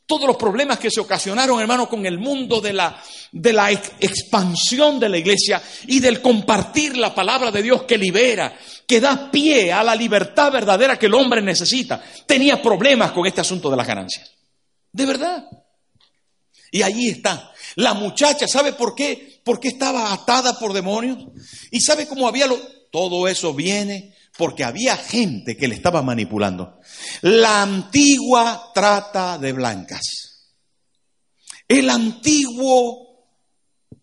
todos 0.07 0.25
los 0.25 0.37
problemas 0.37 0.79
que 0.79 0.89
se 0.89 1.01
ocasionaron, 1.01 1.59
hermano, 1.59 1.89
con 1.89 2.05
el 2.05 2.17
mundo 2.17 2.61
de 2.61 2.71
la, 2.71 2.99
de 3.33 3.51
la 3.51 3.69
expansión 3.71 4.99
de 4.99 5.09
la 5.09 5.17
iglesia 5.17 5.61
y 5.85 5.99
del 5.99 6.21
compartir 6.21 6.95
la 6.95 7.13
palabra 7.13 7.51
de 7.51 7.61
Dios 7.61 7.83
que 7.83 7.97
libera, 7.97 8.57
que 8.87 9.01
da 9.01 9.29
pie 9.29 9.73
a 9.73 9.83
la 9.83 9.93
libertad 9.93 10.49
verdadera 10.49 10.97
que 10.97 11.07
el 11.07 11.13
hombre 11.13 11.41
necesita, 11.41 12.01
tenía 12.25 12.61
problemas 12.61 13.11
con 13.11 13.27
este 13.27 13.41
asunto 13.41 13.69
de 13.69 13.75
las 13.75 13.85
ganancias. 13.85 14.31
De 14.93 15.05
verdad. 15.05 15.45
Y 16.71 16.81
allí 16.81 17.09
está. 17.09 17.51
La 17.75 17.93
muchacha, 17.93 18.47
¿sabe 18.47 18.71
por 18.73 18.95
qué? 18.95 19.41
Porque 19.43 19.67
estaba 19.67 20.13
atada 20.13 20.57
por 20.57 20.71
demonios. 20.71 21.17
¿Y 21.69 21.81
sabe 21.81 22.07
cómo 22.07 22.27
había 22.27 22.47
lo... 22.47 22.57
Todo 22.89 23.27
eso 23.27 23.53
viene 23.53 24.16
porque 24.37 24.63
había 24.63 24.95
gente 24.95 25.57
que 25.57 25.67
le 25.67 25.75
estaba 25.75 26.01
manipulando. 26.01 26.79
La 27.21 27.61
antigua 27.61 28.71
trata 28.73 29.37
de 29.37 29.53
blancas. 29.53 30.01
El 31.67 31.89
antiguo, 31.89 33.27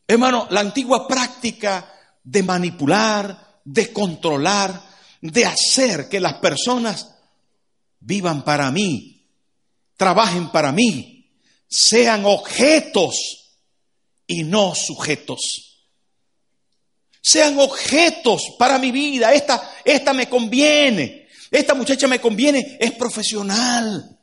hermano, 0.07 0.47
la 0.51 0.61
antigua 0.61 1.07
práctica 1.07 1.91
de 2.23 2.43
manipular, 2.43 3.61
de 3.65 3.93
controlar, 3.93 4.83
de 5.21 5.47
hacer 5.47 6.09
que 6.09 6.21
las 6.21 6.35
personas 6.35 7.15
vivan 8.01 8.45
para 8.45 8.71
mí, 8.71 9.27
trabajen 9.97 10.51
para 10.51 10.73
mí, 10.73 11.39
sean 11.69 12.25
objetos 12.25 13.15
y 14.27 14.43
no 14.43 14.75
sujetos 14.75 15.74
sean 17.25 17.59
objetos 17.59 18.55
para 18.59 18.79
mi 18.79 18.93
vida. 18.93 19.33
Esta, 19.33 19.73
esta 19.83 20.13
me 20.13 20.29
conviene. 20.29 21.27
Esta 21.51 21.73
muchacha 21.75 22.07
me 22.07 22.21
conviene, 22.21 22.77
es 22.79 22.93
profesional. 22.93 24.19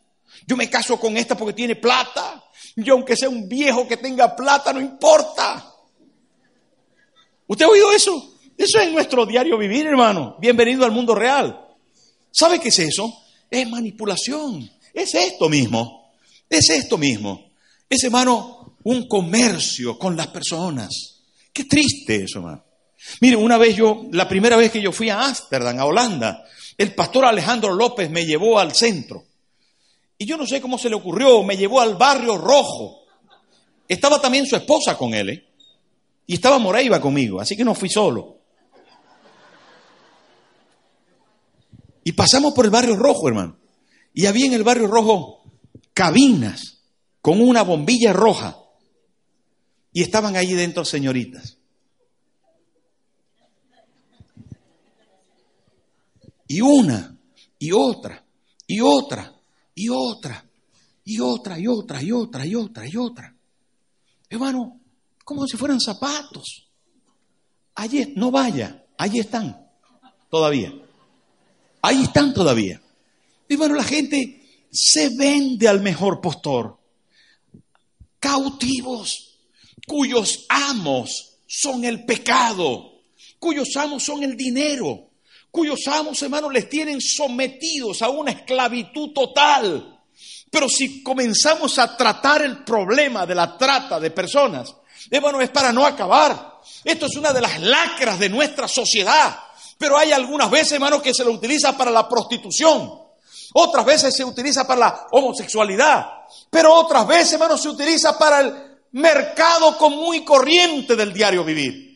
Yo 0.45 0.55
me 0.55 0.69
caso 0.69 0.99
con 0.99 1.17
esta 1.17 1.35
porque 1.35 1.53
tiene 1.53 1.75
plata. 1.75 2.43
Yo 2.75 2.93
aunque 2.93 3.15
sea 3.15 3.29
un 3.29 3.49
viejo 3.49 3.87
que 3.87 3.97
tenga 3.97 4.35
plata, 4.35 4.71
no 4.71 4.79
importa. 4.79 5.73
¿Usted 7.47 7.65
ha 7.65 7.69
oído 7.69 7.91
eso? 7.91 8.35
Eso 8.55 8.79
es 8.79 8.91
nuestro 8.91 9.25
diario 9.25 9.57
vivir, 9.57 9.87
hermano. 9.87 10.35
Bienvenido 10.39 10.85
al 10.85 10.91
mundo 10.91 11.15
real. 11.15 11.59
¿Sabe 12.29 12.59
qué 12.59 12.69
es 12.69 12.77
eso? 12.77 13.11
Es 13.49 13.67
manipulación. 13.67 14.69
Es 14.93 15.15
esto 15.15 15.49
mismo. 15.49 16.13
Es 16.47 16.69
esto 16.69 16.99
mismo. 16.99 17.49
Es, 17.89 18.03
hermano, 18.03 18.77
un 18.83 19.07
comercio 19.07 19.97
con 19.97 20.15
las 20.15 20.27
personas. 20.27 21.23
Qué 21.51 21.63
triste 21.63 22.25
eso, 22.25 22.39
hermano. 22.39 22.70
Mire, 23.19 23.35
una 23.35 23.57
vez 23.57 23.75
yo, 23.75 24.03
la 24.11 24.27
primera 24.27 24.57
vez 24.57 24.71
que 24.71 24.81
yo 24.81 24.91
fui 24.91 25.09
a 25.09 25.23
Ámsterdam, 25.23 25.79
a 25.79 25.85
Holanda, 25.85 26.43
el 26.77 26.93
pastor 26.93 27.25
Alejandro 27.25 27.73
López 27.73 28.09
me 28.09 28.25
llevó 28.25 28.59
al 28.59 28.73
centro. 28.73 29.25
Y 30.17 30.25
yo 30.25 30.37
no 30.37 30.45
sé 30.45 30.61
cómo 30.61 30.77
se 30.77 30.89
le 30.89 30.95
ocurrió, 30.95 31.43
me 31.43 31.57
llevó 31.57 31.81
al 31.81 31.95
barrio 31.95 32.37
rojo. 32.37 33.01
Estaba 33.87 34.21
también 34.21 34.45
su 34.45 34.55
esposa 34.55 34.97
con 34.97 35.13
él, 35.13 35.29
¿eh? 35.29 35.47
Y 36.27 36.35
estaba 36.35 36.59
Moreiva 36.59 37.01
conmigo, 37.01 37.41
así 37.41 37.57
que 37.57 37.65
no 37.65 37.75
fui 37.75 37.89
solo. 37.89 38.39
Y 42.03 42.13
pasamos 42.13 42.53
por 42.53 42.65
el 42.65 42.71
barrio 42.71 42.95
rojo, 42.95 43.27
hermano. 43.27 43.57
Y 44.13 44.25
había 44.25 44.45
en 44.45 44.53
el 44.53 44.63
barrio 44.63 44.87
rojo 44.87 45.43
cabinas 45.93 46.83
con 47.21 47.41
una 47.41 47.63
bombilla 47.63 48.13
roja. 48.13 48.57
Y 49.93 50.01
estaban 50.01 50.35
ahí 50.35 50.53
dentro 50.53 50.85
señoritas. 50.85 51.57
Y 56.53 56.59
una, 56.59 57.17
y 57.57 57.71
otra, 57.71 58.25
y 58.67 58.81
otra, 58.81 59.33
y 59.73 59.87
otra, 59.87 60.45
y 61.05 61.19
otra, 61.21 61.57
y 61.57 61.67
otra, 61.67 62.03
y 62.03 62.11
otra, 62.11 62.45
y 62.45 62.55
otra, 62.55 62.87
y 62.89 62.97
otra. 62.97 63.35
Hermano, 64.29 64.81
como 65.23 65.47
si 65.47 65.55
fueran 65.55 65.79
zapatos. 65.79 66.67
Allí, 67.75 68.11
no 68.17 68.31
vaya, 68.31 68.85
allí 68.97 69.19
están, 69.19 69.65
todavía. 70.29 70.73
Ahí 71.81 72.03
están 72.03 72.33
todavía. 72.33 72.81
Hermano, 73.47 73.75
la 73.75 73.85
gente 73.85 74.67
se 74.69 75.07
vende 75.17 75.69
al 75.69 75.79
mejor 75.79 76.19
postor. 76.19 76.77
Cautivos, 78.19 79.37
cuyos 79.87 80.47
amos 80.49 81.37
son 81.47 81.85
el 81.85 82.03
pecado, 82.03 83.03
cuyos 83.39 83.69
amos 83.77 84.03
son 84.03 84.23
el 84.23 84.35
dinero 84.35 85.10
cuyos 85.51 85.85
amos, 85.87 86.21
hermanos, 86.21 86.51
les 86.51 86.69
tienen 86.69 86.99
sometidos 87.01 88.01
a 88.01 88.09
una 88.09 88.31
esclavitud 88.31 89.11
total. 89.13 89.99
Pero 90.49 90.67
si 90.67 91.03
comenzamos 91.03 91.77
a 91.77 91.95
tratar 91.95 92.41
el 92.41 92.63
problema 92.63 93.25
de 93.25 93.35
la 93.35 93.57
trata 93.57 93.99
de 93.99 94.11
personas, 94.11 94.73
hermano, 95.09 95.41
es 95.41 95.49
para 95.49 95.71
no 95.71 95.85
acabar. 95.85 96.59
Esto 96.83 97.05
es 97.05 97.15
una 97.15 97.31
de 97.31 97.41
las 97.41 97.59
lacras 97.61 98.19
de 98.19 98.29
nuestra 98.29 98.67
sociedad. 98.67 99.37
Pero 99.77 99.97
hay 99.97 100.11
algunas 100.11 100.49
veces, 100.51 100.73
hermano, 100.73 101.01
que 101.01 101.13
se 101.13 101.23
lo 101.23 101.31
utiliza 101.31 101.75
para 101.77 101.91
la 101.91 102.07
prostitución. 102.07 102.99
Otras 103.53 103.85
veces 103.85 104.15
se 104.15 104.23
utiliza 104.23 104.65
para 104.65 104.79
la 104.79 105.07
homosexualidad. 105.11 106.05
Pero 106.49 106.73
otras 106.73 107.07
veces, 107.07 107.33
hermano, 107.33 107.57
se 107.57 107.69
utiliza 107.69 108.17
para 108.17 108.41
el 108.41 108.53
mercado 108.91 109.77
común 109.77 110.15
y 110.15 110.25
corriente 110.25 110.95
del 110.95 111.13
diario 111.13 111.43
vivir. 111.43 111.90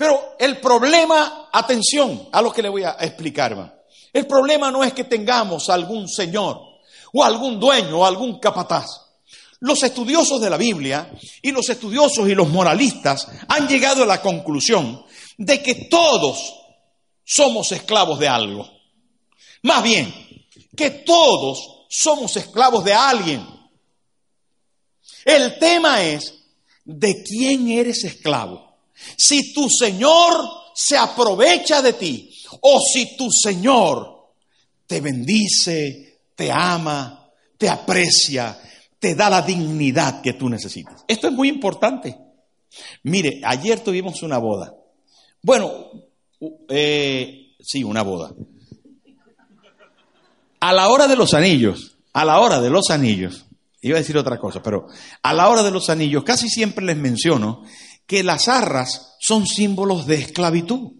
Pero 0.00 0.34
el 0.38 0.58
problema, 0.60 1.50
atención 1.52 2.30
a 2.32 2.40
lo 2.40 2.50
que 2.50 2.62
le 2.62 2.70
voy 2.70 2.84
a 2.84 2.96
explicar, 3.00 3.84
El 4.10 4.26
problema 4.26 4.70
no 4.70 4.82
es 4.82 4.94
que 4.94 5.04
tengamos 5.04 5.68
algún 5.68 6.08
señor 6.08 6.58
o 7.12 7.22
algún 7.22 7.60
dueño 7.60 7.98
o 7.98 8.06
algún 8.06 8.40
capataz. 8.40 8.86
Los 9.58 9.82
estudiosos 9.82 10.40
de 10.40 10.48
la 10.48 10.56
Biblia 10.56 11.12
y 11.42 11.52
los 11.52 11.68
estudiosos 11.68 12.26
y 12.30 12.34
los 12.34 12.48
moralistas 12.48 13.28
han 13.46 13.68
llegado 13.68 14.04
a 14.04 14.06
la 14.06 14.22
conclusión 14.22 15.04
de 15.36 15.62
que 15.62 15.74
todos 15.90 16.50
somos 17.22 17.70
esclavos 17.70 18.18
de 18.18 18.28
algo. 18.28 18.66
Más 19.64 19.82
bien, 19.82 20.14
que 20.74 20.88
todos 20.88 21.84
somos 21.90 22.34
esclavos 22.38 22.86
de 22.86 22.94
alguien. 22.94 23.46
El 25.26 25.58
tema 25.58 26.02
es 26.02 26.32
de 26.86 27.22
quién 27.22 27.68
eres 27.68 28.02
esclavo. 28.04 28.69
Si 29.16 29.52
tu 29.52 29.68
Señor 29.68 30.48
se 30.74 30.96
aprovecha 30.96 31.82
de 31.82 31.92
ti 31.94 32.34
o 32.62 32.80
si 32.80 33.16
tu 33.16 33.30
Señor 33.30 34.32
te 34.86 35.00
bendice, 35.00 36.22
te 36.34 36.50
ama, 36.50 37.30
te 37.56 37.68
aprecia, 37.68 38.58
te 38.98 39.14
da 39.14 39.30
la 39.30 39.42
dignidad 39.42 40.20
que 40.20 40.34
tú 40.34 40.48
necesitas. 40.48 41.04
Esto 41.06 41.28
es 41.28 41.32
muy 41.32 41.48
importante. 41.48 42.16
Mire, 43.02 43.40
ayer 43.44 43.80
tuvimos 43.80 44.22
una 44.22 44.38
boda. 44.38 44.74
Bueno, 45.42 45.90
eh, 46.68 47.54
sí, 47.60 47.84
una 47.84 48.02
boda. 48.02 48.32
A 50.60 50.72
la 50.72 50.88
hora 50.88 51.06
de 51.06 51.16
los 51.16 51.34
anillos, 51.34 51.96
a 52.12 52.24
la 52.24 52.40
hora 52.40 52.60
de 52.60 52.70
los 52.70 52.90
anillos, 52.90 53.46
iba 53.80 53.96
a 53.96 54.00
decir 54.00 54.18
otra 54.18 54.38
cosa, 54.38 54.62
pero 54.62 54.86
a 55.22 55.32
la 55.32 55.48
hora 55.48 55.62
de 55.62 55.70
los 55.70 55.88
anillos 55.88 56.22
casi 56.22 56.48
siempre 56.48 56.84
les 56.84 56.96
menciono 56.96 57.64
que 58.10 58.24
las 58.24 58.48
arras 58.48 59.14
son 59.20 59.46
símbolos 59.46 60.04
de 60.04 60.16
esclavitud, 60.16 60.94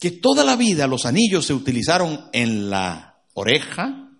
que 0.00 0.10
toda 0.10 0.42
la 0.42 0.56
vida 0.56 0.88
los 0.88 1.06
anillos 1.06 1.46
se 1.46 1.54
utilizaron 1.54 2.28
en 2.32 2.70
la 2.70 3.20
oreja, 3.34 4.10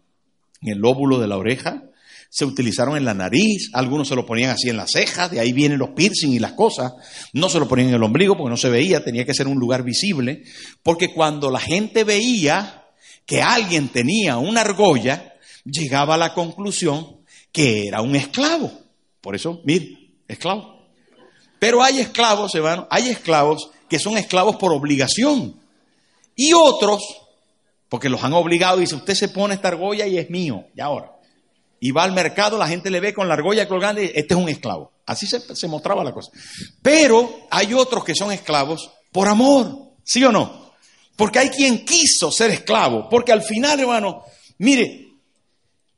en 0.62 0.68
el 0.68 0.78
lóbulo 0.78 1.18
de 1.18 1.26
la 1.26 1.36
oreja, 1.36 1.82
se 2.28 2.44
utilizaron 2.44 2.96
en 2.96 3.04
la 3.04 3.14
nariz, 3.14 3.70
algunos 3.72 4.06
se 4.06 4.14
lo 4.14 4.26
ponían 4.26 4.50
así 4.50 4.68
en 4.68 4.76
las 4.76 4.92
cejas, 4.92 5.32
de 5.32 5.40
ahí 5.40 5.52
vienen 5.52 5.80
los 5.80 5.90
piercing 5.90 6.30
y 6.30 6.38
las 6.38 6.52
cosas, 6.52 6.92
no 7.32 7.48
se 7.48 7.58
lo 7.58 7.66
ponían 7.66 7.88
en 7.88 7.94
el 7.96 8.02
ombligo 8.04 8.36
porque 8.36 8.50
no 8.50 8.56
se 8.56 8.70
veía, 8.70 9.02
tenía 9.02 9.26
que 9.26 9.34
ser 9.34 9.48
un 9.48 9.58
lugar 9.58 9.82
visible, 9.82 10.44
porque 10.84 11.12
cuando 11.12 11.50
la 11.50 11.58
gente 11.58 12.04
veía 12.04 12.84
que 13.26 13.42
alguien 13.42 13.88
tenía 13.88 14.38
una 14.38 14.60
argolla, 14.60 15.34
llegaba 15.64 16.14
a 16.14 16.18
la 16.18 16.32
conclusión 16.32 17.22
que 17.50 17.88
era 17.88 18.02
un 18.02 18.14
esclavo. 18.14 18.70
Por 19.20 19.34
eso, 19.34 19.62
mire, 19.64 20.12
esclavo. 20.28 20.79
Pero 21.60 21.82
hay 21.82 22.00
esclavos, 22.00 22.54
hermano, 22.54 22.88
hay 22.90 23.10
esclavos 23.10 23.70
que 23.88 23.98
son 23.98 24.16
esclavos 24.16 24.56
por 24.56 24.72
obligación. 24.72 25.60
Y 26.34 26.54
otros, 26.54 27.02
porque 27.88 28.08
los 28.08 28.24
han 28.24 28.32
obligado, 28.32 28.78
dice, 28.78 28.94
usted 28.94 29.14
se 29.14 29.28
pone 29.28 29.54
esta 29.54 29.68
argolla 29.68 30.06
y 30.06 30.16
es 30.16 30.30
mío, 30.30 30.64
y 30.74 30.80
ahora. 30.80 31.12
Y 31.78 31.92
va 31.92 32.04
al 32.04 32.12
mercado, 32.12 32.56
la 32.56 32.66
gente 32.66 32.90
le 32.90 33.00
ve 33.00 33.12
con 33.12 33.28
la 33.28 33.34
argolla 33.34 33.68
colgando 33.68 34.02
y 34.02 34.06
este 34.06 34.34
es 34.34 34.40
un 34.40 34.48
esclavo. 34.48 34.90
Así 35.04 35.26
se, 35.26 35.54
se 35.54 35.68
mostraba 35.68 36.02
la 36.02 36.12
cosa. 36.12 36.32
Pero 36.80 37.46
hay 37.50 37.74
otros 37.74 38.04
que 38.04 38.14
son 38.14 38.32
esclavos 38.32 38.90
por 39.12 39.28
amor, 39.28 39.92
¿sí 40.02 40.24
o 40.24 40.32
no? 40.32 40.72
Porque 41.14 41.40
hay 41.40 41.50
quien 41.50 41.84
quiso 41.84 42.32
ser 42.32 42.50
esclavo, 42.50 43.06
porque 43.10 43.32
al 43.32 43.42
final, 43.42 43.80
hermano, 43.80 44.22
mire, 44.56 45.08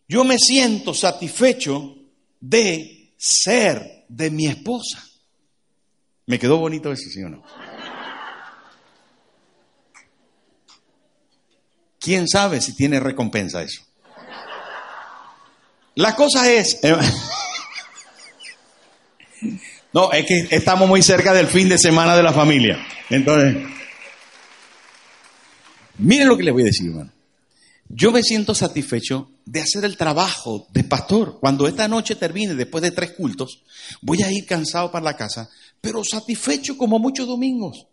yo 0.09 0.25
me 0.25 0.39
siento 0.39 0.93
satisfecho 0.93 1.95
de 2.41 3.15
ser 3.17 4.07
de 4.09 4.31
mi 4.31 4.47
esposa. 4.49 5.05
¿Me 6.27 6.39
quedó 6.39 6.59
bonito 6.59 6.93
eso, 6.93 7.09
sí 7.11 7.23
o 7.23 7.29
no? 7.29 7.43
¿Quién 11.99 12.29
sabe 12.29 12.61
si 12.61 12.75
tiene 12.75 13.01
recompensa 13.01 13.63
eso? 13.63 13.83
La 15.95 16.15
cosa 16.15 16.51
es... 16.51 16.81
No, 19.95 20.11
es 20.11 20.25
que 20.25 20.49
estamos 20.51 20.89
muy 20.89 21.03
cerca 21.03 21.35
del 21.35 21.47
fin 21.47 21.69
de 21.69 21.77
semana 21.77 22.17
de 22.17 22.23
la 22.23 22.33
familia. 22.33 22.79
Entonces, 23.11 23.59
miren 25.99 26.29
lo 26.29 26.37
que 26.39 26.45
les 26.45 26.55
voy 26.55 26.63
a 26.63 26.67
decir, 26.67 26.89
hermano. 26.89 27.13
Yo 27.91 28.11
me 28.11 28.23
siento 28.23 28.55
satisfecho 28.55 29.31
de 29.45 29.61
hacer 29.61 29.85
el 29.85 29.99
trabajo 29.99 30.67
de 30.71 30.85
pastor. 30.85 31.39
Cuando 31.41 31.69
esta 31.69 31.89
noche 31.89 32.17
termine, 32.17 32.55
después 32.55 32.81
de 32.81 32.91
tres 32.91 33.11
cultos, 33.11 33.65
voy 34.01 34.23
a 34.23 34.33
ir 34.33 34.47
cansado 34.47 34.91
para 34.91 35.05
la 35.05 35.17
casa, 35.19 35.51
pero 35.83 36.03
satisfecho 36.03 36.79
como 36.79 36.99
muchos 36.99 37.27
domingos. 37.27 37.87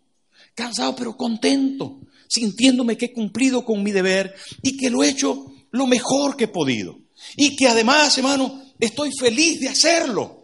Cansado 0.54 0.96
pero 0.96 1.16
contento, 1.16 2.00
sintiéndome 2.28 2.96
que 2.96 3.06
he 3.06 3.12
cumplido 3.12 3.64
con 3.66 3.82
mi 3.82 3.90
deber 3.90 4.34
y 4.62 4.78
que 4.78 4.88
lo 4.88 5.02
he 5.02 5.10
hecho 5.10 5.52
lo 5.72 5.86
mejor 5.86 6.36
que 6.36 6.44
he 6.44 6.48
podido. 6.48 6.98
Y 7.36 7.56
que 7.56 7.68
además, 7.68 8.16
hermano, 8.16 8.62
estoy 8.78 9.10
feliz 9.12 9.60
de 9.60 9.68
hacerlo. 9.68 10.39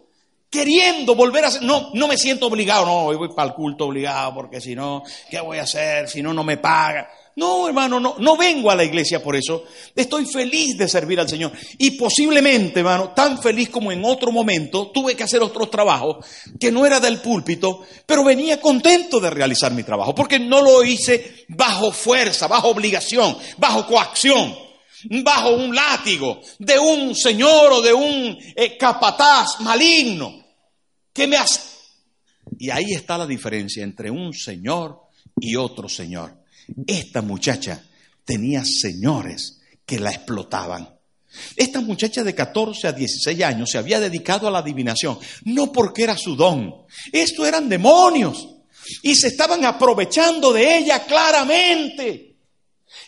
Queriendo 0.49 1.13
volver 1.13 1.43
a 1.43 1.47
hacer, 1.49 1.63
no, 1.63 1.89
no 1.93 2.07
me 2.07 2.17
siento 2.17 2.47
obligado, 2.47 2.85
no, 2.85 3.05
hoy 3.05 3.17
voy 3.17 3.29
para 3.35 3.49
el 3.49 3.53
culto 3.53 3.85
obligado 3.85 4.33
porque 4.33 4.61
si 4.61 4.75
no, 4.75 5.03
¿qué 5.29 5.41
voy 5.41 5.57
a 5.57 5.63
hacer? 5.63 6.07
Si 6.07 6.21
no, 6.21 6.33
no 6.33 6.43
me 6.43 6.57
paga. 6.57 7.09
No, 7.37 7.67
hermano, 7.67 7.99
no, 7.99 8.15
no 8.17 8.35
vengo 8.35 8.71
a 8.71 8.75
la 8.75 8.83
iglesia 8.83 9.21
por 9.21 9.35
eso. 9.35 9.65
Estoy 9.95 10.25
feliz 10.25 10.75
de 10.75 10.87
servir 10.87 11.19
al 11.19 11.29
Señor. 11.29 11.51
Y 11.77 11.91
posiblemente, 11.91 12.79
hermano, 12.79 13.09
tan 13.09 13.39
feliz 13.39 13.69
como 13.69 13.91
en 13.91 14.03
otro 14.03 14.31
momento, 14.31 14.87
tuve 14.87 15.15
que 15.15 15.21
hacer 15.21 15.43
otros 15.43 15.69
trabajos 15.69 16.25
que 16.59 16.71
no 16.71 16.83
era 16.83 16.99
del 16.99 17.19
púlpito, 17.19 17.83
pero 18.07 18.23
venía 18.23 18.59
contento 18.59 19.19
de 19.19 19.29
realizar 19.29 19.71
mi 19.71 19.83
trabajo, 19.83 20.15
porque 20.15 20.39
no 20.39 20.61
lo 20.63 20.83
hice 20.83 21.45
bajo 21.49 21.91
fuerza, 21.91 22.47
bajo 22.47 22.69
obligación, 22.69 23.37
bajo 23.57 23.85
coacción, 23.85 24.57
bajo 25.23 25.55
un 25.55 25.75
látigo 25.75 26.41
de 26.59 26.79
un 26.79 27.15
señor 27.15 27.71
o 27.73 27.81
de 27.81 27.93
un 27.93 28.37
eh, 28.55 28.77
capataz 28.77 29.59
maligno 29.61 30.45
que 31.13 31.27
me 31.27 31.37
hace... 31.37 31.61
Y 32.59 32.69
ahí 32.69 32.93
está 32.93 33.17
la 33.17 33.27
diferencia 33.27 33.83
entre 33.83 34.09
un 34.09 34.33
señor 34.33 35.01
y 35.39 35.55
otro 35.57 35.89
señor. 35.89 36.43
Esta 36.85 37.21
muchacha 37.21 37.83
tenía 38.23 38.63
señores 38.63 39.59
que 39.85 39.99
la 39.99 40.11
explotaban. 40.11 40.97
Esta 41.55 41.81
muchacha 41.81 42.23
de 42.23 42.33
14 42.33 42.87
a 42.87 42.91
16 42.93 43.43
años 43.43 43.69
se 43.69 43.77
había 43.77 43.99
dedicado 43.99 44.47
a 44.47 44.51
la 44.51 44.59
adivinación, 44.59 45.19
no 45.45 45.71
porque 45.71 46.03
era 46.03 46.17
su 46.17 46.35
don, 46.35 46.73
esto 47.11 47.45
eran 47.45 47.69
demonios 47.69 48.47
y 49.03 49.15
se 49.15 49.27
estaban 49.27 49.63
aprovechando 49.65 50.53
de 50.53 50.77
ella 50.77 51.05
claramente. 51.05 52.26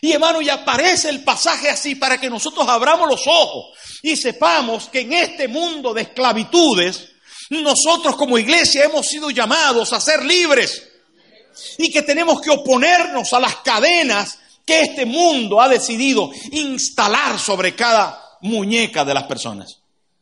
Y 0.00 0.12
hermano, 0.12 0.40
y 0.40 0.48
aparece 0.48 1.08
el 1.08 1.24
pasaje 1.24 1.68
así 1.68 1.94
para 1.94 2.18
que 2.18 2.30
nosotros 2.30 2.66
abramos 2.68 3.08
los 3.08 3.26
ojos 3.26 3.76
y 4.02 4.16
sepamos 4.16 4.88
que 4.88 5.00
en 5.00 5.12
este 5.12 5.48
mundo 5.48 5.92
de 5.92 6.02
esclavitudes, 6.02 7.10
nosotros 7.50 8.16
como 8.16 8.38
iglesia 8.38 8.84
hemos 8.84 9.06
sido 9.06 9.30
llamados 9.30 9.92
a 9.92 10.00
ser 10.00 10.24
libres 10.24 10.88
y 11.78 11.90
que 11.90 12.02
tenemos 12.02 12.40
que 12.40 12.50
oponernos 12.50 13.32
a 13.32 13.40
las 13.40 13.56
cadenas 13.56 14.38
que 14.64 14.82
este 14.82 15.04
mundo 15.04 15.60
ha 15.60 15.68
decidido 15.68 16.30
instalar 16.52 17.38
sobre 17.38 17.74
cada 17.74 18.22
muñeca 18.42 19.04
de 19.04 19.14
las 19.14 19.24
personas. 19.24 19.80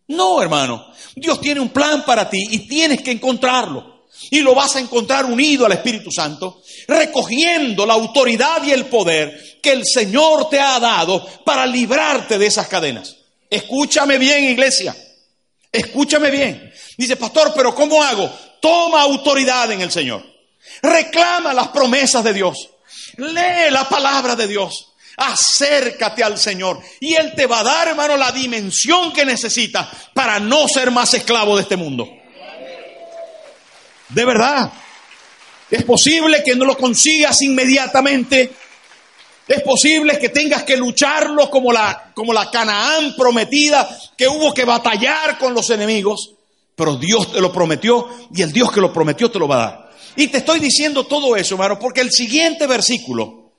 No, 0.08 0.40
hermano, 0.40 0.90
Dios 1.14 1.40
tiene 1.40 1.60
un 1.60 1.68
plan 1.68 2.04
para 2.04 2.30
ti 2.30 2.38
y 2.50 2.66
tienes 2.66 3.02
que 3.02 3.10
encontrarlo. 3.10 4.06
Y 4.30 4.40
lo 4.40 4.54
vas 4.54 4.74
a 4.76 4.80
encontrar 4.80 5.26
unido 5.26 5.66
al 5.66 5.72
Espíritu 5.72 6.10
Santo, 6.10 6.62
recogiendo 6.88 7.84
la 7.84 7.94
autoridad 7.94 8.64
y 8.64 8.70
el 8.72 8.86
poder 8.86 9.60
que 9.62 9.72
el 9.72 9.84
Señor 9.84 10.48
te 10.48 10.58
ha 10.58 10.80
dado 10.80 11.24
para 11.44 11.66
librarte 11.66 12.38
de 12.38 12.46
esas 12.46 12.66
cadenas. 12.66 13.14
Escúchame 13.50 14.16
bien, 14.16 14.44
iglesia. 14.44 14.96
Escúchame 15.70 16.30
bien. 16.30 16.72
Dice, 16.96 17.16
pastor, 17.16 17.52
pero 17.54 17.74
¿cómo 17.74 18.02
hago? 18.02 18.30
Toma 18.60 19.02
autoridad 19.02 19.70
en 19.70 19.82
el 19.82 19.92
Señor. 19.92 20.24
Reclama 20.82 21.52
las 21.52 21.68
promesas 21.68 22.24
de 22.24 22.32
Dios. 22.32 22.70
Lee 23.18 23.70
la 23.70 23.86
palabra 23.88 24.34
de 24.34 24.48
Dios. 24.48 24.86
Acércate 25.18 26.22
al 26.22 26.38
Señor 26.38 26.80
y 27.00 27.14
Él 27.14 27.32
te 27.34 27.46
va 27.46 27.60
a 27.60 27.64
dar, 27.64 27.88
hermano, 27.88 28.16
la 28.16 28.30
dimensión 28.30 29.12
que 29.12 29.24
necesitas 29.24 29.88
para 30.14 30.38
no 30.38 30.68
ser 30.68 30.90
más 30.90 31.12
esclavo 31.12 31.56
de 31.56 31.62
este 31.62 31.76
mundo. 31.76 32.08
De 34.08 34.24
verdad. 34.24 34.72
Es 35.70 35.84
posible 35.84 36.42
que 36.42 36.56
no 36.56 36.64
lo 36.64 36.76
consigas 36.76 37.42
inmediatamente. 37.42 38.50
Es 39.46 39.62
posible 39.62 40.18
que 40.18 40.28
tengas 40.28 40.62
que 40.64 40.76
lucharlo 40.76 41.50
como 41.50 41.72
la, 41.72 42.12
como 42.14 42.32
la 42.32 42.50
Canaán 42.50 43.14
prometida, 43.16 43.88
que 44.16 44.28
hubo 44.28 44.52
que 44.52 44.64
batallar 44.64 45.38
con 45.38 45.54
los 45.54 45.68
enemigos. 45.70 46.32
Pero 46.74 46.96
Dios 46.96 47.32
te 47.32 47.40
lo 47.40 47.52
prometió 47.52 48.08
y 48.34 48.42
el 48.42 48.52
Dios 48.52 48.70
que 48.70 48.80
lo 48.80 48.92
prometió 48.92 49.30
te 49.30 49.38
lo 49.38 49.48
va 49.48 49.56
a 49.56 49.58
dar. 49.58 49.90
Y 50.16 50.28
te 50.28 50.38
estoy 50.38 50.58
diciendo 50.58 51.04
todo 51.04 51.36
eso, 51.36 51.54
hermano, 51.54 51.78
porque 51.78 52.00
el 52.00 52.10
siguiente 52.10 52.66
versículo, 52.66 53.52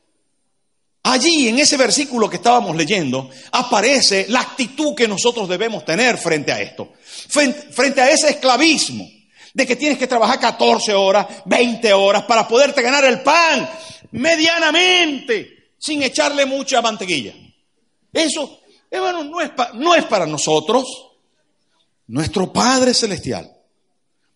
allí 1.03 1.47
en 1.47 1.59
ese 1.59 1.77
versículo 1.77 2.29
que 2.29 2.37
estábamos 2.37 2.75
leyendo, 2.75 3.29
aparece 3.51 4.25
la 4.29 4.41
actitud 4.41 4.95
que 4.95 5.07
nosotros 5.07 5.47
debemos 5.47 5.85
tener 5.85 6.17
frente 6.17 6.51
a 6.51 6.61
esto, 6.61 6.93
frente, 7.71 8.01
a 8.01 8.09
ese 8.09 8.31
esclavismo 8.31 9.18
de 9.53 9.65
que 9.65 9.75
tienes 9.75 9.97
que 9.97 10.07
trabajar 10.07 10.39
14 10.39 10.93
horas, 10.93 11.27
20 11.45 11.93
horas 11.93 12.23
para 12.23 12.47
poderte 12.47 12.81
ganar 12.81 13.05
el 13.05 13.21
pan 13.21 13.69
medianamente, 14.11 15.73
sin 15.77 16.03
echarle 16.03 16.45
mucha 16.45 16.81
mantequilla. 16.81 17.33
Eso, 18.11 18.59
hermano, 18.89 19.23
no 19.23 19.41
es, 19.41 19.51
no 19.75 19.95
es 19.95 20.05
para 20.05 20.25
nosotros. 20.25 20.85
Nuestro 22.07 22.51
Padre 22.51 22.93
Celestial, 22.93 23.55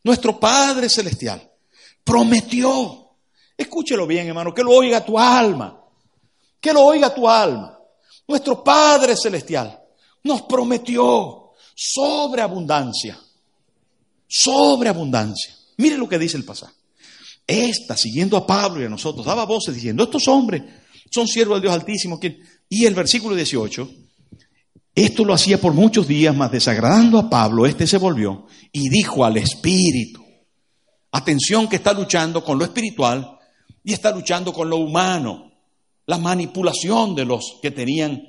nuestro 0.03 0.39
Padre 0.39 0.89
Celestial, 0.89 1.51
prometió. 2.03 2.99
Escúchelo 3.57 4.05
bien, 4.05 4.27
hermano, 4.27 4.53
que 4.53 4.63
lo 4.63 4.71
oiga 4.71 5.03
tu 5.03 5.17
alma. 5.17 5.79
Que 6.59 6.73
lo 6.73 6.83
oiga 6.83 7.13
tu 7.13 7.27
alma. 7.27 7.79
Nuestro 8.27 8.63
Padre 8.63 9.15
Celestial 9.15 9.79
nos 10.23 10.43
prometió 10.43 11.51
sobreabundancia. 11.75 13.19
Sobreabundancia. 14.27 15.53
Mire 15.77 15.97
lo 15.97 16.07
que 16.07 16.19
dice 16.19 16.37
el 16.37 16.45
pasaje. 16.45 16.73
Esta, 17.45 17.97
siguiendo 17.97 18.37
a 18.37 18.47
Pablo 18.47 18.81
y 18.81 18.85
a 18.85 18.89
nosotros, 18.89 19.25
daba 19.25 19.45
voces 19.45 19.75
diciendo, 19.75 20.03
estos 20.03 20.27
hombres 20.27 20.63
son 21.11 21.27
siervos 21.27 21.55
del 21.55 21.63
Dios 21.63 21.73
Altísimo. 21.73 22.19
Y 22.69 22.85
el 22.85 22.95
versículo 22.95 23.35
18, 23.35 23.89
esto 24.95 25.25
lo 25.25 25.33
hacía 25.33 25.59
por 25.59 25.73
muchos 25.73 26.07
días, 26.07 26.35
mas 26.35 26.51
desagradando 26.51 27.19
a 27.19 27.29
Pablo, 27.29 27.65
este 27.65 27.85
se 27.85 27.97
volvió 27.97 28.47
y 28.71 28.89
dijo 28.89 29.25
al 29.25 29.37
Espíritu, 29.37 30.23
Atención 31.15 31.69
que 31.69 31.75
está 31.75 31.93
luchando 31.93 32.43
con 32.43 32.57
lo 32.57 32.65
espiritual 32.65 33.37
y 33.83 33.93
está 33.93 34.11
luchando 34.11 34.51
con 34.51 34.67
lo 34.67 34.77
humano. 34.77 35.51
La 36.07 36.17
manipulación 36.17 37.13
de 37.13 37.23
los 37.23 37.59
que 37.61 37.69
tenían, 37.69 38.19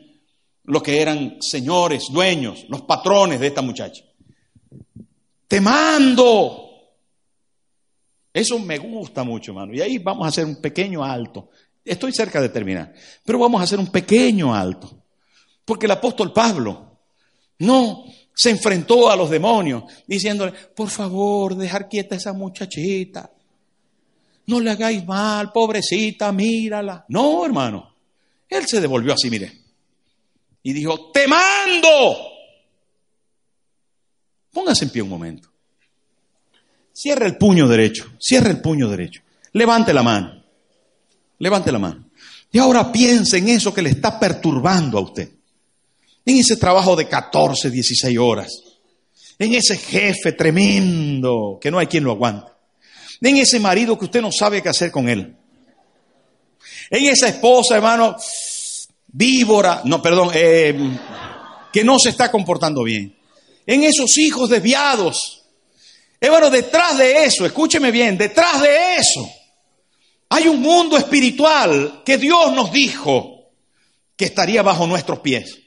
los 0.65 0.83
que 0.83 1.01
eran 1.01 1.39
señores, 1.41 2.05
dueños, 2.13 2.67
los 2.69 2.83
patrones 2.83 3.41
de 3.41 3.47
esta 3.47 3.63
muchacha. 3.63 4.05
Te 5.55 5.61
mando. 5.61 6.99
Eso 8.33 8.59
me 8.59 8.77
gusta 8.77 9.23
mucho, 9.23 9.53
hermano. 9.53 9.73
Y 9.73 9.81
ahí 9.81 9.99
vamos 9.99 10.27
a 10.27 10.31
hacer 10.31 10.45
un 10.45 10.57
pequeño 10.57 11.05
alto. 11.05 11.51
Estoy 11.85 12.13
cerca 12.13 12.41
de 12.41 12.49
terminar. 12.49 12.93
Pero 13.25 13.39
vamos 13.39 13.61
a 13.61 13.63
hacer 13.63 13.79
un 13.79 13.87
pequeño 13.87 14.53
alto. 14.53 15.05
Porque 15.65 15.87
el 15.87 15.93
apóstol 15.93 16.33
Pablo 16.33 16.99
no 17.61 18.03
se 18.35 18.51
enfrentó 18.51 19.09
a 19.09 19.15
los 19.15 19.31
demonios 19.31 19.85
diciéndole, 20.09 20.51
por 20.51 20.89
favor, 20.89 21.55
dejar 21.55 21.89
quieta 21.89 22.17
a 22.17 22.19
esa 22.19 22.33
muchachita. 22.33 23.31
No 24.47 24.59
le 24.59 24.73
hagáis 24.73 25.07
mal, 25.07 25.53
pobrecita, 25.53 26.33
mírala. 26.33 27.05
No, 27.11 27.47
hermano. 27.47 27.95
Él 28.49 28.67
se 28.67 28.81
devolvió 28.81 29.13
así, 29.13 29.31
mire. 29.31 29.53
Y 30.65 30.73
dijo, 30.73 31.13
te 31.13 31.29
mando. 31.29 32.34
Póngase 34.55 34.85
en 34.85 34.91
pie 34.91 35.03
un 35.03 35.11
momento. 35.11 35.51
Cierre 36.95 37.27
el 37.27 37.37
puño 37.37 37.69
derecho. 37.69 38.11
Cierre 38.19 38.51
el 38.51 38.63
puño 38.63 38.89
derecho. 38.89 39.21
Levante 39.53 39.93
la 39.93 40.03
mano. 40.03 40.43
Levante 41.39 41.71
la 41.71 41.79
mano. 41.79 42.09
Y 42.51 42.59
ahora 42.59 42.91
piense 42.91 43.37
en 43.37 43.51
eso 43.51 43.75
que 43.75 43.83
le 43.83 43.91
está 43.91 44.19
perturbando 44.19 44.97
a 44.97 45.03
usted 45.03 45.29
en 46.27 46.39
ese 46.39 46.57
trabajo 46.57 46.97
de 46.97 47.07
14, 47.07 47.71
16 47.71 48.19
horas, 48.19 48.53
en 49.39 49.55
ese 49.55 49.77
jefe 49.77 50.33
tremendo 50.33 51.59
que 51.61 51.71
no 51.71 51.79
hay 51.79 51.87
quien 51.87 52.05
lo 52.05 52.13
aguante, 52.13 52.51
en 53.21 53.37
ese 53.37 53.61
marido 53.61 53.99
que 53.99 54.07
usted 54.07 54.23
no 54.23 54.31
sabe 54.33 54.63
qué 54.63 54.69
hacer 54.69 54.91
con 54.91 55.09
él, 55.09 55.37
en 56.91 57.05
esa 57.07 57.29
esposa, 57.29 57.77
hermano, 57.77 58.17
víbora, 59.09 59.83
no, 59.85 60.01
perdón, 60.01 60.31
eh, 60.35 60.99
que 61.73 61.85
no 61.85 61.99
se 61.99 62.11
está 62.11 62.31
comportando 62.31 62.83
bien, 62.83 63.15
en 63.67 63.85
esos 63.85 64.19
hijos 64.19 64.51
desviados. 64.51 65.43
Hermano, 66.21 66.51
detrás 66.51 66.99
de 66.99 67.25
eso, 67.25 67.45
escúcheme 67.45 67.91
bien, 67.91 68.17
detrás 68.17 68.63
de 68.63 68.97
eso 68.97 69.31
hay 70.29 70.49
un 70.49 70.61
mundo 70.61 70.97
espiritual 70.97 72.03
que 72.05 72.19
Dios 72.19 72.53
nos 72.53 72.73
dijo 72.73 73.53
que 74.17 74.25
estaría 74.25 74.63
bajo 74.63 74.87
nuestros 74.87 75.21
pies. 75.21 75.59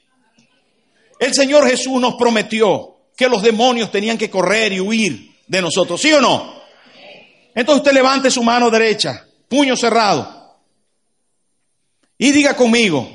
El 1.18 1.32
Señor 1.32 1.66
Jesús 1.66 2.00
nos 2.00 2.16
prometió 2.16 2.96
que 3.16 3.28
los 3.28 3.42
demonios 3.42 3.90
tenían 3.90 4.18
que 4.18 4.28
correr 4.28 4.72
y 4.72 4.80
huir 4.80 5.34
de 5.46 5.62
nosotros, 5.62 6.00
¿sí 6.00 6.12
o 6.12 6.20
no? 6.20 6.62
Entonces 7.54 7.80
usted 7.80 7.92
levante 7.92 8.30
su 8.30 8.42
mano 8.42 8.70
derecha, 8.70 9.26
puño 9.48 9.74
cerrado, 9.74 10.60
y 12.18 12.30
diga 12.30 12.54
conmigo, 12.54 13.08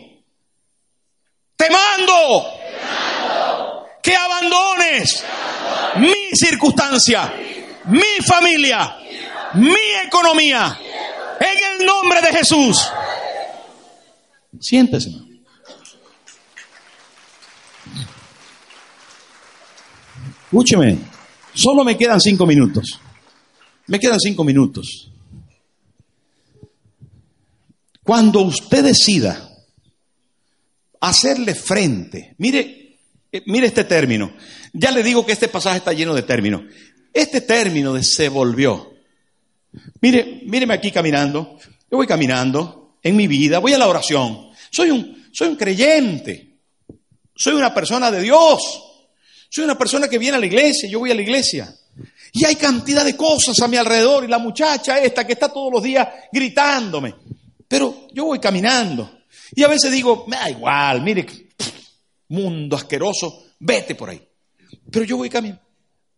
Te 1.55 1.69
mando 1.69 2.62
que 4.04 4.16
abandones 4.16 5.24
mi 5.95 6.14
circunstancia, 6.34 7.34
mi 7.86 8.24
familia, 8.24 8.97
mi 9.54 10.06
economía, 10.06 10.78
en 11.39 11.80
el 11.82 11.86
nombre 11.86 12.22
de 12.22 12.34
Jesús. 12.34 12.86
Siéntese. 14.60 15.10
Escúcheme, 20.43 20.97
solo 21.54 21.86
me 21.86 21.97
quedan 21.97 22.20
cinco 22.20 22.45
minutos. 22.45 22.99
Me 23.88 23.99
quedan 23.99 24.20
cinco 24.20 24.43
minutos. 24.43 25.10
Cuando 28.04 28.41
usted 28.41 28.84
decida 28.84 29.49
hacerle 30.99 31.56
frente, 31.56 32.36
mire, 32.38 32.82
eh, 33.34 33.43
mire 33.47 33.67
este 33.67 33.84
término. 33.84 34.34
Ya 34.71 34.91
le 34.91 35.03
digo 35.03 35.25
que 35.25 35.34
este 35.34 35.47
pasaje 35.47 35.77
está 35.77 35.91
lleno 35.91 36.13
de 36.13 36.21
términos. 36.21 36.61
Este 37.11 37.41
término 37.41 37.93
de 37.93 38.03
se 38.03 38.29
volvió. 38.29 38.93
Mire, 40.01 40.41
míreme 40.45 40.75
aquí 40.75 40.91
caminando. 40.91 41.57
Yo 41.91 41.97
voy 41.97 42.07
caminando 42.07 42.97
en 43.01 43.15
mi 43.15 43.27
vida, 43.27 43.59
voy 43.59 43.73
a 43.73 43.77
la 43.77 43.88
oración. 43.88 44.49
Soy 44.71 44.91
un, 44.91 45.29
soy 45.31 45.49
un 45.49 45.55
creyente. 45.55 46.57
Soy 47.36 47.53
una 47.53 47.73
persona 47.73 48.11
de 48.11 48.21
Dios. 48.21 48.61
Soy 49.49 49.63
una 49.63 49.77
persona 49.77 50.07
que 50.07 50.17
viene 50.17 50.38
a 50.38 50.39
la 50.39 50.45
iglesia, 50.45 50.89
yo 50.89 50.99
voy 50.99 51.11
a 51.11 51.15
la 51.15 51.21
iglesia. 51.21 51.73
Y 52.31 52.45
hay 52.45 52.55
cantidad 52.55 53.05
de 53.05 53.15
cosas 53.15 53.59
a 53.61 53.67
mi 53.67 53.77
alrededor 53.77 54.23
y 54.23 54.27
la 54.27 54.39
muchacha 54.39 54.99
esta 54.99 55.27
que 55.27 55.34
está 55.34 55.49
todos 55.49 55.71
los 55.71 55.84
días 55.84 56.07
gritándome. 56.31 57.13
Pero 57.67 58.07
yo 58.11 58.25
voy 58.25 58.39
caminando. 58.39 59.19
Y 59.55 59.63
a 59.63 59.67
veces 59.67 59.91
digo, 59.91 60.25
me 60.27 60.38
da 60.38 60.49
igual, 60.49 61.03
mire, 61.03 61.25
mundo 62.34 62.75
asqueroso, 62.75 63.45
vete 63.59 63.95
por 63.95 64.09
ahí. 64.09 64.21
Pero 64.91 65.05
yo 65.05 65.17
voy 65.17 65.29
caminando. 65.29 65.63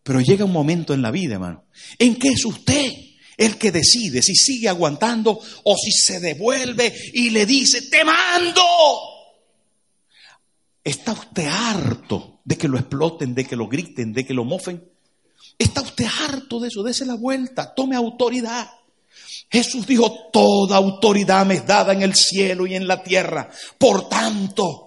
Pero 0.04 0.22
llega 0.22 0.46
un 0.46 0.52
momento 0.52 0.94
en 0.94 1.02
la 1.02 1.12
vida, 1.12 1.34
hermano, 1.34 1.66
en 1.98 2.16
que 2.16 2.30
es 2.30 2.46
usted 2.46 2.92
el 3.38 3.58
que 3.58 3.72
decide 3.72 4.22
si 4.22 4.36
sigue 4.36 4.70
aguantando 4.70 5.40
o 5.64 5.76
si 5.76 5.92
se 5.92 6.20
devuelve 6.20 6.94
y 7.14 7.32
le 7.32 7.46
dice, 7.46 7.82
te 7.84 8.04
mando. 8.04 8.62
¿Está 10.84 11.14
usted 11.14 11.48
harto 11.48 12.42
de 12.46 12.56
que 12.56 12.68
lo 12.68 12.78
exploten, 12.78 13.34
de 13.34 13.46
que 13.46 13.56
lo 13.56 13.68
griten, 13.68 14.14
de 14.14 14.26
que 14.26 14.36
lo 14.36 14.46
mofen? 14.46 14.88
¿Está 15.58 15.82
usted 15.82 16.06
harto 16.06 16.60
de 16.60 16.68
eso? 16.68 16.84
Dese 16.84 17.06
la 17.06 17.16
vuelta, 17.16 17.74
tome 17.74 17.96
autoridad. 17.96 18.70
Jesús 19.50 19.88
dijo, 19.88 20.30
toda 20.32 20.78
autoridad 20.78 21.46
me 21.46 21.56
es 21.56 21.66
dada 21.66 21.94
en 21.94 22.04
el 22.04 22.14
cielo 22.14 22.68
y 22.68 22.76
en 22.76 22.88
la 22.88 23.02
tierra. 23.02 23.50
Por 23.80 24.08
tanto, 24.08 24.85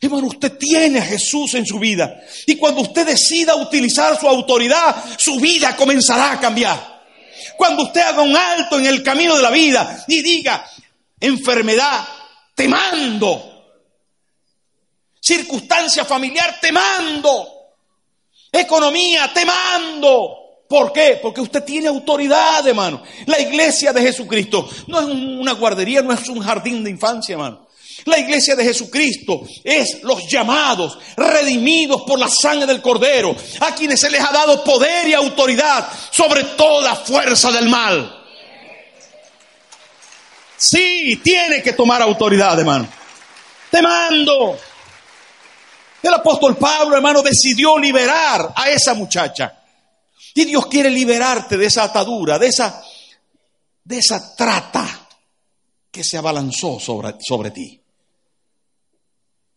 hermano, 0.00 0.28
usted 0.28 0.56
tiene 0.56 0.98
a 0.98 1.04
Jesús 1.04 1.54
en 1.54 1.66
su 1.66 1.78
vida. 1.78 2.20
Y 2.46 2.56
cuando 2.56 2.82
usted 2.82 3.06
decida 3.06 3.54
utilizar 3.56 4.18
su 4.18 4.28
autoridad, 4.28 4.96
su 5.18 5.38
vida 5.38 5.76
comenzará 5.76 6.32
a 6.32 6.40
cambiar. 6.40 7.00
Cuando 7.56 7.84
usted 7.84 8.00
haga 8.00 8.22
un 8.22 8.36
alto 8.36 8.78
en 8.78 8.86
el 8.86 9.02
camino 9.02 9.36
de 9.36 9.42
la 9.42 9.50
vida 9.50 10.04
y 10.08 10.22
diga, 10.22 10.64
enfermedad, 11.20 12.06
te 12.54 12.68
mando 12.68 13.50
circunstancia 15.20 16.04
familiar, 16.04 16.58
te 16.60 16.72
mando. 16.72 17.48
Economía, 18.50 19.30
te 19.32 19.44
mando. 19.44 20.36
¿Por 20.68 20.92
qué? 20.92 21.18
Porque 21.22 21.40
usted 21.40 21.62
tiene 21.64 21.88
autoridad, 21.88 22.66
hermano. 22.66 23.02
La 23.26 23.38
iglesia 23.40 23.92
de 23.92 24.02
Jesucristo 24.02 24.68
no 24.86 25.00
es 25.00 25.06
una 25.06 25.52
guardería, 25.52 26.02
no 26.02 26.12
es 26.12 26.28
un 26.28 26.40
jardín 26.40 26.82
de 26.82 26.90
infancia, 26.90 27.34
hermano. 27.34 27.66
La 28.06 28.18
iglesia 28.18 28.56
de 28.56 28.64
Jesucristo 28.64 29.42
es 29.64 30.02
los 30.02 30.26
llamados, 30.26 30.98
redimidos 31.16 32.02
por 32.02 32.18
la 32.18 32.28
sangre 32.28 32.66
del 32.66 32.80
Cordero, 32.82 33.34
a 33.60 33.74
quienes 33.74 34.00
se 34.00 34.10
les 34.10 34.20
ha 34.20 34.32
dado 34.32 34.64
poder 34.64 35.08
y 35.08 35.14
autoridad 35.14 35.88
sobre 36.10 36.44
toda 36.44 36.96
fuerza 36.96 37.50
del 37.52 37.68
mal. 37.68 38.16
Sí, 40.56 41.20
tiene 41.24 41.62
que 41.62 41.72
tomar 41.72 42.02
autoridad, 42.02 42.58
hermano. 42.58 42.86
Te 43.70 43.80
mando. 43.80 44.58
El 46.02 46.14
apóstol 46.14 46.56
Pablo, 46.56 46.96
hermano, 46.96 47.22
decidió 47.22 47.78
liberar 47.78 48.52
a 48.54 48.68
esa 48.70 48.94
muchacha. 48.94 49.58
Y 50.34 50.44
Dios 50.44 50.66
quiere 50.66 50.90
liberarte 50.90 51.56
de 51.56 51.66
esa 51.66 51.84
atadura, 51.84 52.38
de 52.38 52.48
esa, 52.48 52.82
de 53.84 53.98
esa 53.98 54.34
trata 54.36 55.08
que 55.90 56.04
se 56.04 56.18
abalanzó 56.18 56.78
sobre, 56.78 57.14
sobre 57.20 57.50
ti. 57.50 57.79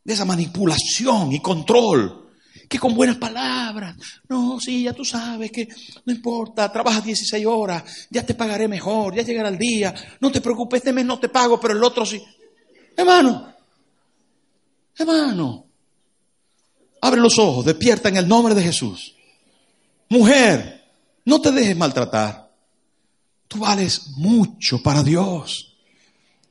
De 0.04 0.14
esa 0.14 0.26
manipulación 0.26 1.32
y 1.32 1.40
control. 1.40 2.30
Que 2.70 2.80
con 2.80 2.96
buenas 2.96 3.18
palabras, 3.18 3.96
no, 4.30 4.60
sí, 4.60 4.84
ya 4.84 4.94
tú 4.94 5.06
sabes 5.06 5.52
que 5.52 5.68
no 6.06 6.14
importa, 6.14 6.72
trabajas 6.72 7.04
16 7.04 7.46
horas, 7.46 7.84
ya 8.10 8.26
te 8.26 8.34
pagaré 8.34 8.68
mejor, 8.68 9.14
ya 9.16 9.22
llegará 9.22 9.50
el 9.50 9.58
día, 9.58 9.94
no 10.20 10.32
te 10.32 10.42
preocupes, 10.42 10.80
este 10.80 10.94
mes 10.94 11.06
no 11.06 11.20
te 11.20 11.30
pago, 11.30 11.60
pero 11.60 11.76
el 11.76 11.84
otro 11.84 12.06
sí. 12.06 12.24
Hermano, 12.96 13.54
hermano, 14.98 15.68
Abre 17.04 17.20
los 17.20 17.38
ojos, 17.38 17.66
despierta 17.66 18.08
en 18.08 18.16
el 18.16 18.30
nombre 18.30 18.56
de 18.56 18.64
Jesús. 18.64 19.14
Mujer, 20.08 20.86
no 21.26 21.42
te 21.42 21.52
dejes 21.52 21.76
maltratar. 21.76 22.50
Tú 23.50 23.60
vales 23.60 24.12
mucho 24.16 24.82
para 24.82 25.04
Dios. 25.04 25.76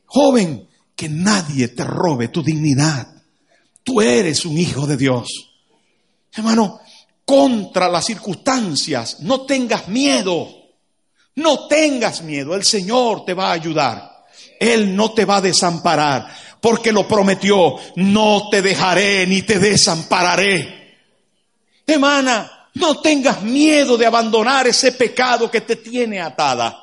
Joven, 0.05 0.69
que 0.95 1.09
nadie 1.09 1.69
te 1.69 1.83
robe 1.83 2.27
tu 2.27 2.43
dignidad. 2.43 3.12
Tú 3.83 4.01
eres 4.01 4.45
un 4.45 4.57
hijo 4.57 4.87
de 4.87 4.97
Dios. 4.97 5.51
Hermano, 6.33 6.79
contra 7.25 7.87
las 7.89 8.05
circunstancias, 8.05 9.19
no 9.21 9.41
tengas 9.45 9.87
miedo. 9.87 10.47
No 11.35 11.67
tengas 11.67 12.21
miedo. 12.21 12.55
El 12.55 12.63
Señor 12.63 13.25
te 13.25 13.33
va 13.33 13.49
a 13.49 13.53
ayudar. 13.53 14.25
Él 14.59 14.95
no 14.95 15.11
te 15.11 15.25
va 15.25 15.37
a 15.37 15.41
desamparar 15.41 16.27
porque 16.63 16.93
lo 16.93 17.05
prometió, 17.05 17.75
no 17.97 18.47
te 18.49 18.61
dejaré 18.61 19.27
ni 19.27 19.41
te 19.41 19.59
desampararé. 19.59 20.97
Hermana, 21.85 22.69
no 22.75 23.01
tengas 23.01 23.41
miedo 23.41 23.97
de 23.97 24.05
abandonar 24.05 24.65
ese 24.67 24.93
pecado 24.93 25.51
que 25.51 25.59
te 25.59 25.75
tiene 25.75 26.21
atada, 26.21 26.81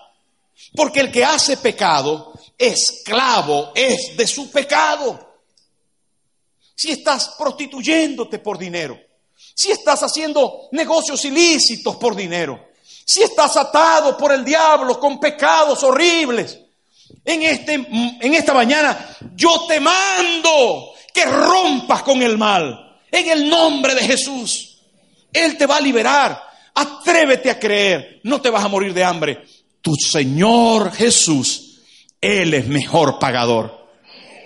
porque 0.76 1.00
el 1.00 1.10
que 1.10 1.24
hace 1.24 1.56
pecado, 1.56 2.34
esclavo 2.58 3.72
es 3.74 4.14
de 4.18 4.26
su 4.26 4.50
pecado. 4.50 5.29
Si 6.80 6.90
estás 6.90 7.34
prostituyéndote 7.36 8.38
por 8.38 8.56
dinero, 8.56 8.98
si 9.54 9.70
estás 9.70 10.02
haciendo 10.02 10.70
negocios 10.72 11.22
ilícitos 11.26 11.96
por 11.96 12.16
dinero, 12.16 12.68
si 13.04 13.22
estás 13.22 13.54
atado 13.58 14.16
por 14.16 14.32
el 14.32 14.42
diablo 14.42 14.98
con 14.98 15.20
pecados 15.20 15.82
horribles, 15.82 16.58
en, 17.22 17.42
este, 17.42 17.74
en 17.74 18.32
esta 18.32 18.54
mañana, 18.54 19.14
yo 19.36 19.66
te 19.68 19.78
mando 19.78 20.94
que 21.12 21.26
rompas 21.26 22.02
con 22.02 22.22
el 22.22 22.38
mal. 22.38 22.98
En 23.12 23.28
el 23.28 23.50
nombre 23.50 23.94
de 23.94 24.00
Jesús. 24.00 24.78
Él 25.34 25.58
te 25.58 25.66
va 25.66 25.76
a 25.76 25.82
liberar. 25.82 26.42
Atrévete 26.74 27.50
a 27.50 27.58
creer. 27.58 28.20
No 28.22 28.40
te 28.40 28.48
vas 28.48 28.64
a 28.64 28.68
morir 28.68 28.94
de 28.94 29.04
hambre. 29.04 29.44
Tu 29.82 29.94
Señor 29.96 30.92
Jesús, 30.92 31.82
Él 32.22 32.54
es 32.54 32.66
mejor 32.68 33.18
pagador. 33.18 33.86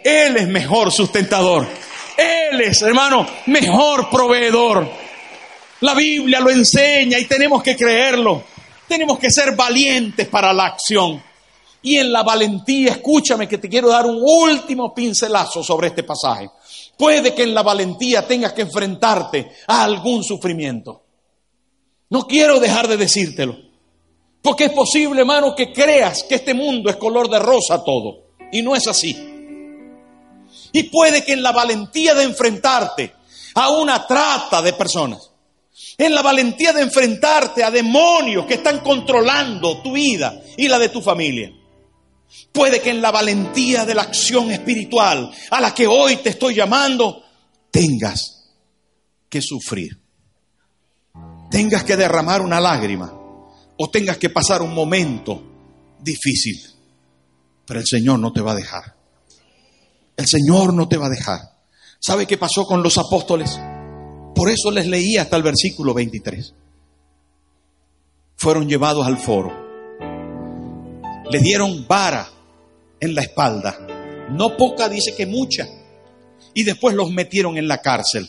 Él 0.03 0.37
es 0.37 0.49
mejor 0.49 0.91
sustentador. 0.91 1.69
Él 2.17 2.61
es, 2.61 2.83
hermano, 2.83 3.27
mejor 3.47 4.09
proveedor. 4.11 4.89
La 5.81 5.95
Biblia 5.95 6.41
lo 6.41 6.51
enseña 6.51 7.19
y 7.19 7.25
tenemos 7.25 7.63
que 7.63 7.77
creerlo. 7.77 8.45
Tenemos 8.89 9.19
que 9.19 9.31
ser 9.31 9.57
valientes 9.57 10.29
para 10.29 10.53
la 10.53 10.67
acción. 10.67 11.23
Y 11.83 11.99
en 11.99 12.13
la 12.13 12.23
valentía, 12.23 12.93
escúchame 12.93 13.47
que 13.47 13.59
te 13.59 13.69
quiero 13.69 13.89
dar 13.89 14.07
un 14.07 14.19
último 14.23 14.95
pincelazo 14.95 15.63
sobre 15.63 15.89
este 15.89 16.03
pasaje. 16.03 16.51
Puede 16.97 17.35
que 17.35 17.43
en 17.43 17.55
la 17.55 17.63
valentía 17.63 18.27
tengas 18.27 18.53
que 18.53 18.63
enfrentarte 18.63 19.51
a 19.67 19.85
algún 19.85 20.23
sufrimiento. 20.25 21.03
No 22.09 22.27
quiero 22.27 22.61
dejar 22.61 22.89
de 22.89 22.97
decírtelo. 22.97 23.57
Porque 24.41 24.67
es 24.67 24.73
posible, 24.73 25.21
hermano, 25.21 25.55
que 25.55 25.73
creas 25.73 26.23
que 26.23 26.37
este 26.37 26.55
mundo 26.55 26.89
es 26.89 26.97
color 26.97 27.29
de 27.29 27.39
rosa 27.39 27.83
todo. 27.83 28.25
Y 28.53 28.63
no 28.63 28.77
es 28.77 28.87
así. 28.87 29.34
Y 30.75 30.83
puede 30.85 31.25
que 31.25 31.33
en 31.33 31.43
la 31.43 31.53
valentía 31.53 32.15
de 32.15 32.25
enfrentarte 32.25 33.15
a 33.55 33.71
una 33.71 34.07
trata 34.07 34.61
de 34.61 34.75
personas, 34.75 35.31
en 35.97 36.15
la 36.15 36.21
valentía 36.21 36.75
de 36.75 36.83
enfrentarte 36.83 37.65
a 37.65 37.71
demonios 37.71 38.45
que 38.45 38.55
están 38.55 38.81
controlando 38.81 39.81
tu 39.81 39.93
vida 39.93 40.39
y 40.59 40.69
la 40.69 40.79
de 40.79 40.91
tu 40.91 41.01
familia, 41.01 41.51
Puede 42.53 42.81
que 42.81 42.91
en 42.91 43.03
la 43.03 43.11
valentía 43.11 43.85
de 43.85 43.95
la 43.95 44.03
acción 44.03 44.51
espiritual 44.51 45.31
a 45.51 45.61
la 45.61 45.75
que 45.75 45.87
hoy 45.87 46.17
te 46.17 46.31
estoy 46.31 46.55
llamando, 46.55 47.23
tengas 47.71 48.53
que 49.29 49.41
sufrir. 49.43 50.01
Tengas 51.51 51.85
que 51.85 51.97
derramar 51.97 52.43
una 52.43 52.61
lágrima 52.61 53.13
o 53.77 53.91
tengas 53.91 54.19
que 54.19 54.31
pasar 54.31 54.63
un 54.63 54.73
momento 54.73 55.43
difícil. 56.01 56.61
Pero 57.67 57.81
el 57.81 57.87
Señor 57.87 58.19
no 58.19 58.33
te 58.33 58.41
va 58.41 58.53
a 58.53 58.57
dejar. 58.57 58.94
El 60.17 60.27
Señor 60.27 60.73
no 60.73 60.89
te 60.89 60.97
va 60.97 61.07
a 61.07 61.11
dejar. 61.11 61.41
¿Sabe 61.99 62.27
qué 62.27 62.37
pasó 62.39 62.65
con 62.65 62.83
los 62.83 62.99
apóstoles? 62.99 63.59
Por 64.35 64.51
eso 64.51 64.71
les 64.71 64.87
leí 64.87 65.17
hasta 65.17 65.37
el 65.37 65.43
versículo 65.43 65.95
23. 65.95 66.55
Fueron 68.37 68.69
llevados 68.69 69.07
al 69.07 69.19
foro. 69.19 69.53
Le 71.31 71.39
dieron 71.41 71.87
vara 71.87 72.29
en 73.01 73.15
la 73.15 73.23
espalda. 73.23 73.79
No 74.31 74.57
poca, 74.57 74.89
dice 74.89 75.15
que 75.15 75.27
mucha. 75.27 75.69
Y 76.53 76.63
después 76.63 76.95
los 76.95 77.11
metieron 77.11 77.57
en 77.57 77.69
la 77.69 77.81
cárcel. 77.81 78.29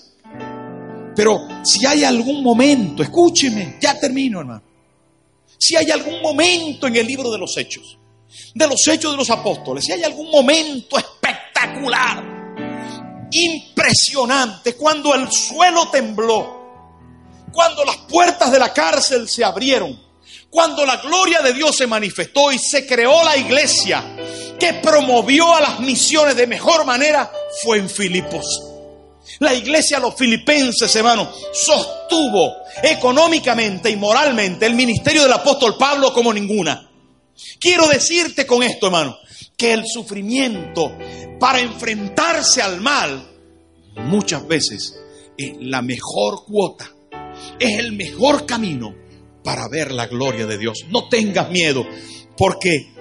Pero 1.16 1.48
si 1.64 1.86
hay 1.86 2.04
algún 2.04 2.44
momento, 2.44 3.02
escúcheme, 3.02 3.78
ya 3.82 4.00
termino 4.00 4.40
hermano. 4.40 4.64
Si 5.58 5.76
hay 5.76 5.90
algún 5.90 6.22
momento 6.22 6.88
en 6.88 6.96
el 6.98 7.08
libro 7.08 7.32
de 7.32 7.38
los 7.38 7.58
hechos, 7.58 7.98
de 8.54 8.68
los 8.68 8.86
hechos 8.88 9.12
de 9.12 9.18
los 9.18 9.30
apóstoles, 9.30 9.86
si 9.86 9.94
hay 9.94 10.04
algún 10.04 10.30
momento 10.30 10.98
espectacular, 11.66 13.28
impresionante, 13.32 14.76
cuando 14.76 15.14
el 15.14 15.32
suelo 15.32 15.90
tembló, 15.90 16.64
cuando 17.52 17.84
las 17.86 17.98
puertas 18.10 18.52
de 18.52 18.60
la 18.60 18.74
cárcel 18.74 19.28
se 19.28 19.44
abrieron, 19.44 20.00
cuando 20.50 20.86
la 20.86 20.98
gloria 20.98 21.40
de 21.42 21.54
Dios 21.54 21.76
se 21.76 21.88
manifestó 21.88 22.52
y 22.52 22.60
se 22.60 22.86
creó 22.86 23.24
la 23.24 23.36
iglesia 23.38 24.04
que 24.60 24.74
promovió 24.76 25.54
a 25.54 25.62
las 25.62 25.80
misiones 25.80 26.36
de 26.36 26.48
mejor 26.48 26.86
manera, 26.86 27.32
fue 27.64 27.78
en 27.78 27.90
Filipos. 27.90 28.46
La 29.40 29.54
iglesia, 29.54 30.00
los 30.00 30.16
filipenses, 30.16 30.96
hermano, 30.96 31.30
sostuvo 31.52 32.54
económicamente 32.84 33.90
y 33.90 33.98
moralmente 33.98 34.66
el 34.66 34.76
ministerio 34.76 35.24
del 35.24 35.34
apóstol 35.34 35.78
Pablo 35.78 36.14
como 36.14 36.32
ninguna. 36.32 36.90
Quiero 37.60 37.88
decirte 37.88 38.46
con 38.46 38.64
esto, 38.64 38.86
hermano, 38.86 39.18
que 39.58 39.74
el 39.74 39.84
sufrimiento 39.86 40.92
para 41.40 41.60
enfrentarse 41.60 42.62
al 42.62 42.82
mal 42.82 43.32
muchas 43.96 44.48
veces 44.48 45.00
es 45.38 45.56
la 45.60 45.82
mejor 45.82 46.46
cuota, 46.46 46.92
es 47.60 47.80
el 47.80 47.94
mejor 47.94 48.46
camino 48.46 48.96
para 49.44 49.68
ver 49.68 49.92
la 49.92 50.08
gloria 50.08 50.46
de 50.46 50.58
Dios. 50.58 50.86
No 50.90 51.08
tengas 51.08 51.50
miedo, 51.52 51.86
porque 52.38 52.94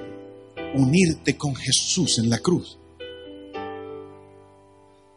unirte 0.75 1.37
con 1.37 1.55
Jesús 1.55 2.19
en 2.19 2.31
la 2.31 2.39
cruz 2.39 2.79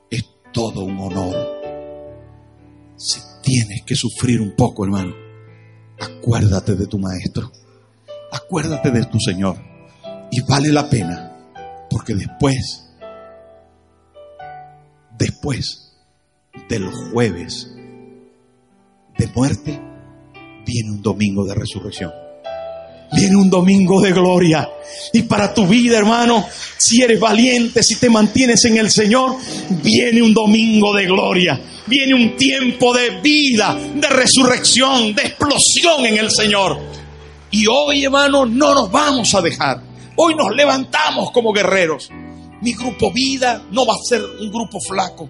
es 0.09 0.23
todo 0.53 0.83
un 0.83 0.97
honor. 0.99 1.57
Si 2.95 3.19
tienes 3.43 3.83
que 3.83 3.95
sufrir 3.95 4.41
un 4.41 4.55
poco, 4.55 4.85
hermano, 4.85 5.13
acuérdate 5.99 6.75
de 6.75 6.87
tu 6.87 6.97
maestro, 6.97 7.51
acuérdate 8.31 8.91
de 8.91 9.05
tu 9.05 9.19
Señor 9.19 9.57
y 10.31 10.41
vale 10.41 10.71
la 10.71 10.89
pena, 10.89 11.26
porque 11.89 12.15
después, 12.15 12.89
después 15.17 15.93
del 16.69 16.85
jueves 16.85 17.69
de 19.17 19.27
muerte, 19.27 19.79
viene 20.65 20.91
un 20.91 21.01
domingo 21.01 21.45
de 21.45 21.55
resurrección. 21.55 22.11
Viene 23.13 23.37
un 23.37 23.49
domingo 23.49 24.01
de 24.01 24.11
gloria. 24.11 24.69
Y 25.13 25.23
para 25.23 25.53
tu 25.53 25.65
vida, 25.65 25.97
hermano, 25.97 26.45
si 26.77 27.01
eres 27.01 27.19
valiente, 27.19 27.81
si 27.81 27.95
te 27.95 28.09
mantienes 28.09 28.65
en 28.65 28.77
el 28.77 28.91
Señor, 28.91 29.37
viene 29.81 30.21
un 30.21 30.33
domingo 30.33 30.93
de 30.93 31.05
gloria. 31.05 31.59
Viene 31.85 32.13
un 32.13 32.35
tiempo 32.35 32.93
de 32.93 33.21
vida, 33.21 33.77
de 33.95 34.09
resurrección, 34.09 35.15
de 35.15 35.21
explosión 35.21 36.05
en 36.05 36.17
el 36.17 36.29
Señor. 36.29 36.79
Y 37.49 37.65
hoy, 37.67 38.03
hermano, 38.03 38.45
no 38.45 38.73
nos 38.73 38.91
vamos 38.91 39.33
a 39.33 39.41
dejar. 39.41 39.86
Hoy 40.19 40.33
nos 40.33 40.55
levantamos 40.55 41.29
como 41.31 41.53
guerreros. 41.53 42.09
Mi 42.61 42.73
grupo 42.73 43.11
vida 43.13 43.63
no 43.71 43.85
va 43.85 43.93
a 43.93 44.03
ser 44.03 44.19
un 44.23 44.51
grupo 44.51 44.79
flaco. 44.79 45.29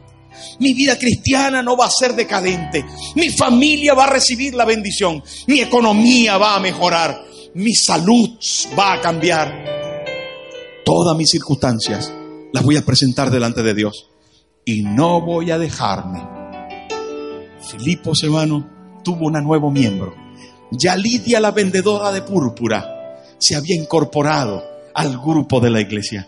Mi 0.60 0.74
vida 0.74 0.98
cristiana 0.98 1.62
no 1.62 1.76
va 1.76 1.88
a 1.88 1.92
ser 1.92 2.16
decadente. 2.16 2.86
Mi 3.16 3.30
familia 3.30 3.94
va 3.94 4.06
a 4.06 4.12
recibir 4.12 4.54
la 4.54 4.64
bendición. 4.64 5.22
Mi 5.48 5.60
economía 5.60 6.38
va 6.38 6.56
a 6.56 6.62
mejorar. 6.62 7.22
Mi 7.56 7.74
salud 7.74 8.30
va 8.80 8.94
a 8.94 9.02
cambiar. 9.02 9.66
Todas 10.86 11.18
mis 11.18 11.32
circunstancias 11.32 12.14
las 12.54 12.64
voy 12.64 12.78
a 12.78 12.86
presentar 12.86 13.30
delante 13.30 13.64
de 13.64 13.74
Dios. 13.74 14.10
Y 14.64 14.84
no 14.84 15.20
voy 15.20 15.52
a 15.52 15.58
dejarme. 15.58 16.24
Filipos, 17.60 18.24
hermano, 18.24 19.02
tuvo 19.04 19.26
una 19.26 19.42
nuevo 19.42 19.70
miembro. 19.70 20.16
Ya 20.72 20.96
Lidia, 20.96 21.42
la 21.42 21.52
vendedora 21.52 22.14
de 22.14 22.22
púrpura, 22.22 23.26
se 23.38 23.58
había 23.58 23.76
incorporado 23.76 24.77
al 24.98 25.16
grupo 25.20 25.60
de 25.60 25.70
la 25.70 25.80
iglesia. 25.80 26.28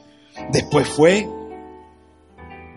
Después 0.51 0.87
fue 0.87 1.27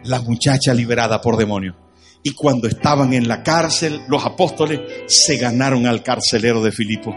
la 0.05 0.22
muchacha 0.22 0.72
liberada 0.72 1.20
por 1.20 1.36
demonio. 1.36 1.76
Y 2.22 2.30
cuando 2.30 2.66
estaban 2.66 3.12
en 3.12 3.28
la 3.28 3.43
cárcel, 3.43 4.01
los 4.09 4.24
apóstoles 4.24 4.80
se 5.07 5.36
ganaron 5.36 5.86
al 5.86 6.03
carcelero 6.03 6.62
de 6.62 6.72
Filipo. 6.72 7.14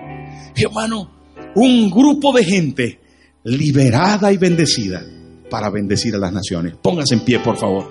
Hermano, 0.55 1.09
un 1.55 1.89
grupo 1.89 2.33
de 2.33 2.43
gente 2.43 2.99
liberada 3.45 4.33
y 4.33 4.37
bendecida 4.37 5.01
para 5.49 5.69
bendecir 5.69 6.13
a 6.15 6.17
las 6.17 6.33
naciones. 6.33 6.75
Póngase 6.81 7.15
en 7.15 7.21
pie, 7.21 7.39
por 7.39 7.57
favor. 7.57 7.89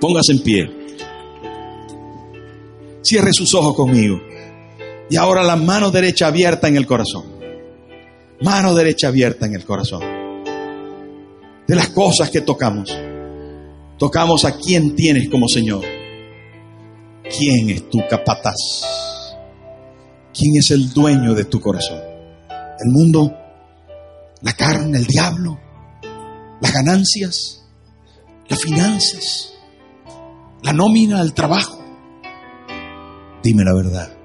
Póngase 0.00 0.32
en 0.32 0.42
pie. 0.42 0.70
Cierre 3.02 3.34
sus 3.34 3.52
ojos 3.54 3.74
conmigo. 3.74 4.22
Y 5.10 5.16
ahora 5.16 5.42
la 5.42 5.56
mano 5.56 5.90
derecha 5.90 6.28
abierta 6.28 6.66
en 6.66 6.76
el 6.76 6.86
corazón. 6.86 7.29
Mano 8.42 8.74
derecha 8.74 9.08
abierta 9.08 9.46
en 9.46 9.54
el 9.54 9.64
corazón. 9.64 10.02
De 11.66 11.76
las 11.76 11.88
cosas 11.88 12.30
que 12.30 12.40
tocamos 12.40 12.96
tocamos 14.00 14.46
a 14.46 14.56
quién 14.56 14.96
tienes 14.96 15.28
como 15.28 15.46
Señor. 15.46 15.84
¿Quién 17.22 17.68
es 17.68 17.88
tu 17.90 17.98
capataz? 18.08 18.56
¿Quién 20.32 20.56
es 20.56 20.70
el 20.70 20.90
dueño 20.90 21.34
de 21.34 21.44
tu 21.44 21.60
corazón? 21.60 22.00
¿El 22.48 22.90
mundo? 22.90 23.30
¿La 24.40 24.54
carne? 24.54 24.96
¿El 24.96 25.06
diablo? 25.06 25.60
¿Las 26.62 26.72
ganancias? 26.72 27.62
¿Las 28.48 28.62
finanzas? 28.62 29.52
¿La 30.62 30.72
nómina? 30.72 31.20
¿El 31.20 31.34
trabajo? 31.34 31.78
Dime 33.42 33.64
la 33.64 33.74
verdad. 33.74 34.16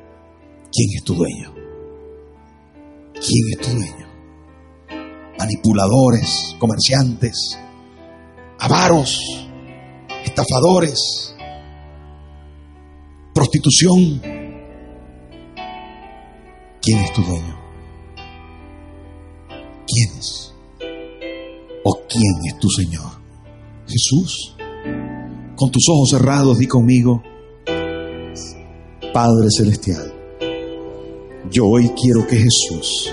¿Quién 0.71 0.89
es 0.95 1.03
tu 1.03 1.15
dueño? 1.15 1.53
¿Quién 3.13 3.43
es 3.51 3.57
tu 3.59 3.71
dueño? 3.75 4.04
Manipuladores, 5.37 6.55
comerciantes, 6.59 7.57
avaros, 8.59 9.47
estafadores, 10.23 11.35
prostitución. 13.33 14.21
¿Quién 16.81 16.99
es 16.99 17.13
tu 17.13 17.21
dueño? 17.23 17.59
¿Quién 19.87 20.19
es? 20.19 20.53
¿O 21.83 22.01
quién 22.07 22.33
es 22.47 22.59
tu 22.59 22.69
Señor? 22.69 23.11
Jesús. 23.87 24.55
Con 25.55 25.71
tus 25.71 25.87
ojos 25.89 26.09
cerrados, 26.09 26.57
di 26.57 26.67
conmigo, 26.67 27.23
Padre 29.13 29.47
Celestial, 29.49 30.13
yo 31.49 31.65
hoy 31.67 31.89
quiero 31.89 32.27
que 32.27 32.35
Jesús 32.35 33.09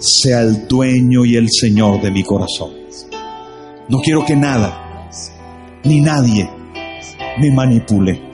sea 0.00 0.40
el 0.40 0.66
dueño 0.66 1.24
y 1.24 1.36
el 1.36 1.48
Señor 1.50 2.00
de 2.00 2.10
mi 2.10 2.24
corazón. 2.24 2.72
No 3.88 4.00
quiero 4.00 4.24
que 4.24 4.34
nada 4.34 5.08
ni 5.84 6.00
nadie 6.00 6.48
me 7.38 7.50
manipule. 7.50 8.30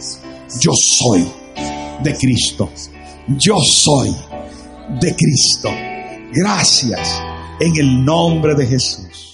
Yo 0.61 0.73
soy 0.73 1.27
de 2.03 2.15
Cristo. 2.15 2.71
Yo 3.27 3.59
soy 3.59 4.15
de 5.01 5.15
Cristo. 5.15 5.71
Gracias 6.33 7.23
en 7.61 7.77
el 7.77 8.05
nombre 8.05 8.55
de 8.55 8.67
Jesús. 8.67 9.26